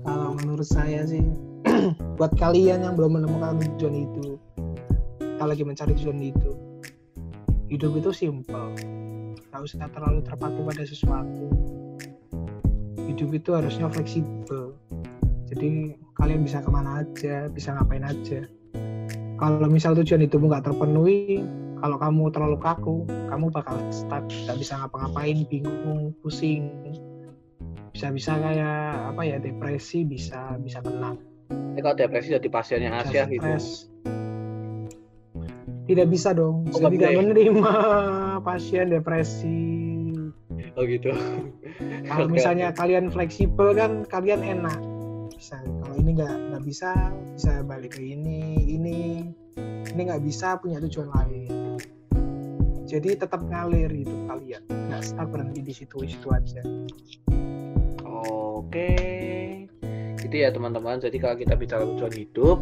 Kalau 0.02 0.34
menurut 0.34 0.64
saya 0.64 1.04
sih, 1.04 1.20
buat 2.18 2.32
kalian 2.36 2.84
yang 2.84 2.94
belum 2.94 3.20
menemukan 3.20 3.60
tujuan 3.60 4.04
itu, 4.04 4.36
kalau 5.40 5.50
lagi 5.50 5.64
mencari 5.64 5.96
tujuan 5.96 6.20
itu, 6.20 6.52
hidup 7.72 7.92
itu 7.96 8.10
simple. 8.12 8.76
Gak 9.50 9.60
usah 9.64 9.88
terlalu 9.90 10.20
terpaku 10.22 10.60
pada 10.66 10.84
sesuatu. 10.84 11.46
Hidup 13.04 13.30
itu 13.32 13.50
harusnya 13.54 13.88
fleksibel. 13.88 14.76
Jadi 15.48 15.94
kalian 16.18 16.42
bisa 16.44 16.60
ke 16.64 16.70
mana 16.72 17.04
aja, 17.04 17.48
bisa 17.48 17.76
ngapain 17.76 18.04
aja. 18.04 18.48
Kalau 19.34 19.68
misal 19.68 19.98
tujuan 19.98 20.24
itu 20.24 20.38
nggak 20.38 20.66
terpenuhi, 20.66 21.42
kalau 21.82 22.00
kamu 22.00 22.32
terlalu 22.32 22.58
kaku, 22.62 22.96
kamu 23.28 23.50
bakal 23.50 23.76
stuck, 23.92 24.24
nggak 24.24 24.56
bisa 24.56 24.78
ngapa-ngapain, 24.78 25.44
bingung, 25.50 26.16
pusing, 26.22 26.70
bisa-bisa 27.94 28.34
kayak 28.42 29.14
apa 29.14 29.22
ya 29.22 29.38
depresi 29.38 30.02
bisa 30.02 30.58
bisa 30.58 30.82
kena 30.82 31.14
Ini 31.50 31.80
kalau 31.82 31.96
depresi 31.98 32.32
jadi 32.32 32.48
pasiennya 32.48 32.90
Asia 33.02 33.26
gitu. 33.26 33.50
tidak 35.84 36.06
bisa 36.08 36.32
dong. 36.32 36.64
Oh, 36.72 36.80
saya 36.80 36.88
tidak 36.96 37.12
boleh. 37.12 37.20
menerima 37.28 37.72
pasien 38.40 38.88
depresi. 38.88 39.84
Oh 40.74 40.82
gitu. 40.88 41.12
kalau 42.08 42.26
misalnya 42.34 42.72
kalian 42.72 43.12
fleksibel 43.12 43.76
kan 43.76 44.06
kalian 44.08 44.40
enak. 44.40 44.78
Bisa. 45.34 45.60
Kalau 45.60 45.94
ini 46.00 46.16
nggak 46.16 46.34
nggak 46.54 46.64
bisa 46.64 46.90
bisa 47.36 47.60
balik 47.68 47.98
ke 47.98 48.02
ini 48.02 48.56
ini. 48.64 49.28
Ini 49.92 50.00
nggak 50.08 50.24
bisa 50.24 50.56
punya 50.58 50.80
tujuan 50.80 51.12
lain. 51.12 51.76
Jadi 52.88 53.16
tetap 53.18 53.44
ngalir 53.44 53.92
hidup 53.92 54.20
kalian. 54.30 54.62
Nggak 54.70 55.02
stuck 55.04 55.28
berhenti 55.28 55.60
di 55.60 55.74
situ 55.76 55.96
situ 56.06 56.28
aja. 56.32 56.62
Oke. 58.04 58.88
Itu 60.34 60.42
ya 60.42 60.50
teman-teman. 60.50 60.98
Jadi 60.98 61.22
kalau 61.22 61.38
kita 61.38 61.54
bicara 61.54 61.86
tujuan 61.94 62.10
hidup, 62.10 62.58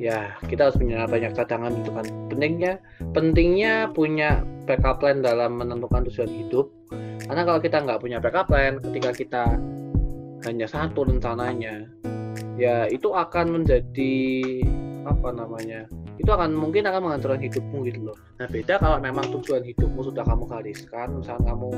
ya 0.00 0.40
kita 0.48 0.72
harus 0.72 0.80
punya 0.80 1.04
banyak 1.04 1.36
cadangan 1.36 1.76
itu 1.76 1.92
kan. 1.92 2.08
Pentingnya 2.32 2.80
pentingnya 3.12 3.92
punya 3.92 4.40
backup 4.64 5.04
plan 5.04 5.20
dalam 5.20 5.60
menentukan 5.60 6.08
tujuan 6.08 6.32
hidup. 6.32 6.72
Karena 7.28 7.44
kalau 7.44 7.60
kita 7.60 7.84
nggak 7.84 8.00
punya 8.00 8.24
backup 8.24 8.48
plan, 8.48 8.80
ketika 8.80 9.12
kita 9.12 9.44
hanya 10.48 10.64
satu 10.64 11.04
rencananya, 11.04 11.92
ya 12.56 12.88
itu 12.88 13.12
akan 13.12 13.60
menjadi 13.60 14.16
apa 15.04 15.28
namanya? 15.28 15.84
Itu 16.16 16.32
akan 16.32 16.56
mungkin 16.56 16.88
akan 16.88 17.04
menghancurkan 17.04 17.44
hidupmu 17.44 17.84
gitu 17.84 18.00
loh. 18.00 18.16
Nah 18.40 18.48
beda 18.48 18.80
kalau 18.80 18.96
memang 18.96 19.28
tujuan 19.28 19.60
hidupmu 19.60 20.08
sudah 20.08 20.24
kamu 20.24 20.48
gariskan, 20.48 21.20
misalnya 21.20 21.52
kamu 21.52 21.68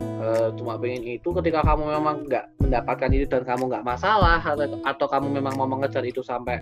eh, 0.00 0.48
cuma 0.56 0.76
pengen 0.80 1.02
itu 1.20 1.28
ketika 1.40 1.60
kamu 1.64 1.82
memang 1.88 2.16
nggak 2.26 2.44
mendapatkan 2.60 3.10
itu 3.12 3.26
dan 3.28 3.42
kamu 3.44 3.68
nggak 3.70 3.86
masalah 3.86 4.40
atau, 4.40 4.66
atau 4.84 5.06
kamu 5.08 5.26
memang 5.40 5.54
mau 5.56 5.68
mengejar 5.68 6.04
itu 6.04 6.24
sampai 6.24 6.60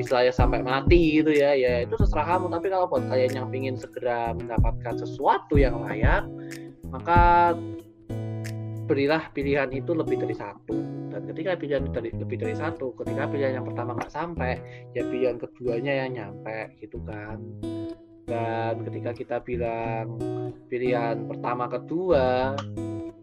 istilahnya 0.00 0.32
sampai 0.32 0.64
mati 0.64 1.20
gitu 1.20 1.30
ya 1.30 1.52
ya 1.52 1.84
itu 1.84 1.94
terserah 1.94 2.36
kamu. 2.36 2.50
Tapi 2.50 2.66
kalau 2.72 2.86
buat 2.88 3.04
kalian 3.06 3.32
yang 3.36 3.46
ingin 3.52 3.76
segera 3.76 4.32
mendapatkan 4.32 4.94
sesuatu 4.98 5.60
yang 5.60 5.82
layak 5.84 6.26
maka 6.92 7.52
berilah 8.84 9.24
pilihan 9.32 9.72
itu 9.72 9.96
lebih 9.96 10.20
dari 10.20 10.36
satu. 10.36 10.76
Dan 11.12 11.28
ketika 11.28 11.56
pilihan 11.56 11.84
dari 11.92 12.10
lebih 12.12 12.40
dari 12.40 12.56
satu 12.56 12.96
ketika 12.96 13.28
pilihan 13.28 13.60
yang 13.60 13.66
pertama 13.68 13.96
nggak 13.96 14.12
sampai 14.12 14.56
ya 14.96 15.04
pilihan 15.04 15.36
keduanya 15.36 15.92
yang 16.04 16.10
nyampe 16.16 16.72
gitu 16.80 16.98
kan 17.04 17.36
dan 18.26 18.86
ketika 18.86 19.10
kita 19.12 19.36
bilang 19.42 20.18
pilihan 20.70 21.26
pertama 21.26 21.66
kedua 21.66 22.54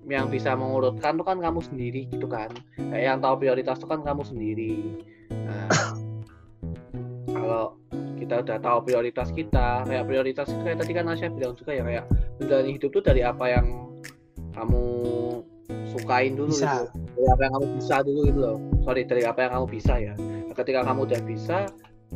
yang 0.10 0.28
bisa 0.28 0.58
mengurutkan 0.58 1.16
itu 1.16 1.26
kan 1.26 1.38
kamu 1.38 1.60
sendiri 1.62 2.02
gitu 2.10 2.26
kan. 2.26 2.50
Kayak 2.76 3.04
yang 3.06 3.20
tahu 3.22 3.36
prioritas 3.46 3.78
itu 3.78 3.88
kan 3.88 4.02
kamu 4.02 4.24
sendiri. 4.26 4.74
Nah 5.30 5.70
kalau 7.36 7.78
kita 8.20 8.44
udah 8.44 8.58
tahu 8.60 8.78
prioritas 8.84 9.32
kita 9.32 9.88
kayak 9.88 10.06
prioritas 10.10 10.52
itu 10.52 10.62
kayak 10.62 10.78
tadi 10.84 10.92
kan 10.92 11.06
Nasya 11.08 11.32
bilang 11.32 11.56
juga 11.56 11.72
ya 11.72 11.84
kayak 11.88 12.06
menjalani 12.42 12.72
hidup 12.76 12.90
tuh 12.92 13.04
dari 13.06 13.22
apa 13.24 13.46
yang 13.48 13.66
kamu 14.54 14.86
sukain 15.96 16.34
dulu 16.36 16.52
Bisa. 16.52 16.84
gitu. 16.84 16.86
Dari 17.16 17.28
apa 17.32 17.42
yang 17.48 17.54
kamu 17.56 17.68
bisa 17.80 17.96
dulu 18.04 18.20
gitu 18.28 18.40
loh. 18.40 18.58
Sorry 18.84 19.02
dari 19.08 19.24
apa 19.24 19.40
yang 19.46 19.52
kamu 19.56 19.68
bisa 19.72 19.94
ya. 19.96 20.14
Ketika 20.52 20.80
kamu 20.84 21.00
udah 21.08 21.22
bisa 21.24 21.58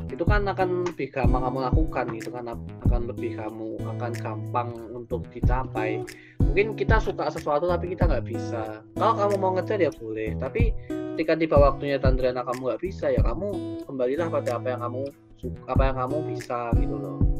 itu 0.09 0.23
kan 0.25 0.41
akan 0.49 0.89
lebih 0.89 1.13
gampang 1.13 1.41
kamu 1.45 1.59
lakukan 1.69 2.05
gitu 2.17 2.29
kan 2.33 2.45
akan 2.89 3.01
lebih 3.09 3.37
kamu 3.37 3.77
akan 3.97 4.11
gampang 4.17 4.69
untuk 4.89 5.25
dicapai. 5.29 6.01
Mungkin 6.41 6.73
kita 6.73 6.97
suka 6.97 7.29
sesuatu 7.29 7.69
tapi 7.69 7.93
kita 7.93 8.09
nggak 8.09 8.25
bisa. 8.25 8.81
Kalau 8.97 9.13
kamu 9.13 9.35
mau 9.37 9.51
ngejar 9.53 9.77
ya 9.77 9.93
boleh 9.93 10.33
tapi 10.41 10.73
ketika 11.13 11.37
tiba 11.37 11.57
waktunya 11.61 12.01
Tandriana 12.01 12.41
kamu 12.41 12.73
nggak 12.73 12.81
bisa 12.81 13.13
ya 13.13 13.21
kamu 13.21 13.53
kembalilah 13.85 14.27
pada 14.33 14.57
apa 14.57 14.67
yang 14.73 14.81
kamu 14.81 15.01
suka 15.37 15.61
apa 15.69 15.83
yang 15.85 15.97
kamu 16.01 16.17
bisa 16.33 16.59
gitu 16.81 16.95
loh 16.97 17.32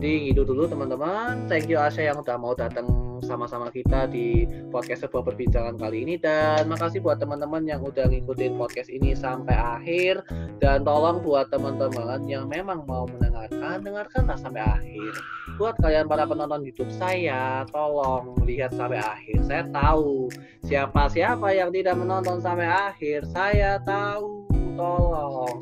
jadi 0.00 0.32
itu 0.32 0.48
dulu 0.48 0.64
teman-teman. 0.64 1.44
Thank 1.44 1.68
you 1.68 1.76
Asya 1.76 2.08
yang 2.08 2.24
udah 2.24 2.40
mau 2.40 2.56
datang 2.56 2.88
sama-sama 3.20 3.68
kita 3.68 4.08
di 4.08 4.48
podcast 4.72 5.04
sebuah 5.04 5.28
perbincangan 5.28 5.76
kali 5.76 6.08
ini. 6.08 6.16
Dan 6.16 6.72
makasih 6.72 7.04
buat 7.04 7.20
teman-teman 7.20 7.68
yang 7.68 7.84
udah 7.84 8.08
ngikutin 8.08 8.56
podcast 8.56 8.88
ini 8.88 9.12
sampai 9.12 9.52
akhir. 9.52 10.24
Dan 10.56 10.88
tolong 10.88 11.20
buat 11.20 11.52
teman-teman 11.52 12.24
yang 12.24 12.48
memang 12.48 12.88
mau 12.88 13.04
mendengarkan 13.12 13.84
dengarkanlah 13.84 14.40
sampai 14.40 14.64
akhir. 14.64 15.12
Buat 15.60 15.76
kalian 15.84 16.08
para 16.08 16.24
penonton 16.24 16.64
YouTube 16.64 16.88
saya 16.96 17.68
tolong 17.68 18.40
lihat 18.48 18.72
sampai 18.72 19.04
akhir. 19.04 19.44
Saya 19.44 19.68
tahu 19.68 20.32
siapa 20.64 21.12
siapa 21.12 21.52
yang 21.52 21.68
tidak 21.76 22.00
menonton 22.00 22.40
sampai 22.40 22.72
akhir. 22.72 23.28
Saya 23.28 23.76
tahu 23.84 24.39
tolong 24.80 25.58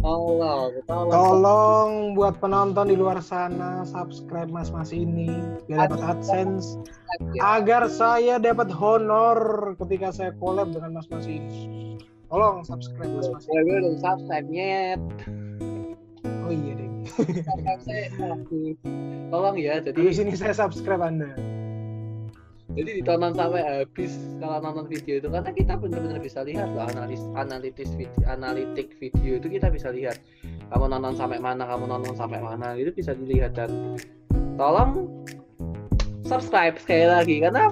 tolong 0.00 0.72
tolong 0.88 1.12
Tolong 1.12 1.90
buat 2.16 2.34
penonton 2.40 2.88
di 2.88 2.96
luar 2.96 3.20
sana 3.20 3.84
subscribe 3.84 4.48
mas-mas 4.48 4.90
ini 4.96 5.28
biar 5.68 5.92
dapat 5.92 6.00
AdSense 6.00 6.80
agar 7.44 7.86
saya 7.92 8.40
dapat 8.40 8.72
honor 8.72 9.72
ketika 9.84 10.08
saya 10.10 10.30
collab 10.40 10.72
dengan 10.72 10.96
mas-mas 10.96 11.28
ini. 11.28 12.00
Tolong 12.32 12.64
subscribe 12.64 13.12
mas-mas 13.12 13.44
Saya 13.44 13.60
ini. 13.62 13.68
belum 13.68 13.94
subscribe 14.00 14.48
nyet 14.48 15.02
Oh 16.44 16.52
iya 16.52 16.72
deh. 16.76 16.90
Saya 17.84 18.08
tolong 19.28 19.56
ya 19.60 19.80
jadi 19.80 19.96
Di 19.96 20.12
sini 20.12 20.32
saya 20.36 20.56
subscribe 20.56 21.04
Anda. 21.04 21.36
Jadi 22.74 22.90
ditonton 22.98 23.38
sampai 23.38 23.62
habis 23.62 24.18
kalau 24.42 24.58
nonton 24.58 24.90
video 24.90 25.22
itu 25.22 25.30
karena 25.30 25.50
kita 25.54 25.78
benar-benar 25.78 26.18
bisa 26.18 26.42
lihat 26.42 26.74
loh 26.74 26.82
analis 26.82 27.22
analitis 27.38 27.94
video 27.94 28.18
analitik 28.26 28.98
video 28.98 29.38
itu 29.38 29.46
kita 29.46 29.70
bisa 29.70 29.94
lihat. 29.94 30.18
Kamu 30.74 30.90
nonton 30.90 31.14
sampai 31.14 31.38
mana 31.38 31.70
kamu 31.70 31.86
nonton 31.86 32.18
sampai 32.18 32.42
mana 32.42 32.74
itu 32.74 32.90
bisa 32.90 33.14
dilihat. 33.14 33.54
Dan 33.54 33.94
tolong 34.58 35.06
subscribe 36.26 36.74
sekali 36.82 37.06
lagi 37.06 37.36
karena 37.38 37.70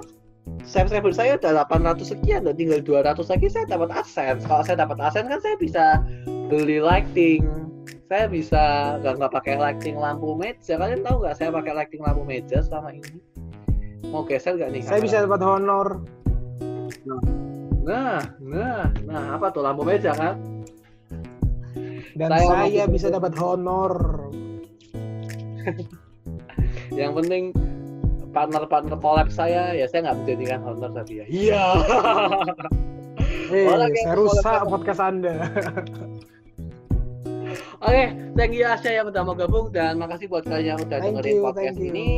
subscriber 0.62 1.10
saya 1.10 1.34
udah 1.34 1.66
800 1.66 2.06
sekian 2.06 2.46
dan 2.46 2.54
tinggal 2.54 2.78
200 2.78 3.26
lagi 3.26 3.46
saya 3.50 3.66
dapat 3.66 3.90
AdSense. 3.90 4.46
Kalau 4.46 4.62
saya 4.62 4.86
dapat 4.86 5.02
AdSense 5.02 5.26
kan 5.26 5.40
saya 5.42 5.56
bisa 5.58 5.84
beli 6.46 6.78
lighting. 6.78 7.42
Saya 8.06 8.30
bisa 8.30 8.62
nggak 9.02 9.18
nggak 9.18 9.32
pakai 9.34 9.54
lighting 9.58 9.98
lampu 9.98 10.38
meja. 10.38 10.78
Kalian 10.78 11.02
tahu 11.02 11.26
nggak 11.26 11.34
saya 11.42 11.50
pakai 11.50 11.74
lighting 11.74 12.06
lampu 12.06 12.22
meja 12.22 12.62
selama 12.62 12.94
ini 12.94 13.31
mau 14.10 14.24
geser 14.24 14.56
nggak 14.56 14.70
nih 14.72 14.80
Saya 14.82 14.98
kamera? 14.98 15.04
bisa 15.04 15.16
dapat 15.24 15.40
honor. 15.42 15.88
Nah, 17.06 17.20
Nah, 17.82 18.22
nah, 18.38 18.86
nah 19.02 19.22
apa 19.34 19.50
tuh 19.50 19.66
lampu 19.66 19.82
meja 19.82 20.14
kan? 20.14 20.38
Dan 22.14 22.28
Saya 22.30 22.46
saya, 22.46 22.84
bisa 22.86 23.10
dapat 23.10 23.34
honor. 23.42 23.94
Yang 26.94 27.12
penting 27.18 27.44
partner-partner 28.32 28.96
collab 28.96 29.28
saya 29.28 29.74
ya 29.74 29.84
saya 29.84 30.08
nggak 30.08 30.18
menjadikan 30.24 30.60
honor 30.62 30.90
tapi 30.92 31.20
ya. 31.20 31.26
Iya. 31.26 31.64
Eh, 33.52 33.68
Orang 33.68 33.92
yang 33.92 34.00
saya 34.00 34.16
rusak 34.16 34.64
podcast 34.64 35.00
Anda. 35.04 35.44
Oke, 37.84 38.04
thank 38.32 38.56
you 38.56 38.64
Asya 38.64 39.04
yang 39.04 39.12
udah 39.12 39.28
mau 39.28 39.36
gabung 39.36 39.68
dan 39.68 40.00
makasih 40.00 40.24
buat 40.24 40.48
kalian 40.48 40.72
yang 40.72 40.80
udah 40.80 40.96
Thank 40.96 41.20
dengerin 41.20 41.36
you, 41.36 41.44
podcast 41.44 41.76
ini. 41.76 42.08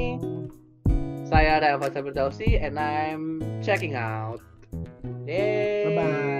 Saya 1.34 1.58
Raya 1.58 1.82
Fajar 1.82 2.06
Firdausi 2.06 2.62
and 2.62 2.78
I'm 2.78 3.42
checking 3.58 3.98
out. 3.98 4.38
Yay. 5.26 5.82
Bye 5.82 5.98
bye. 5.98 6.33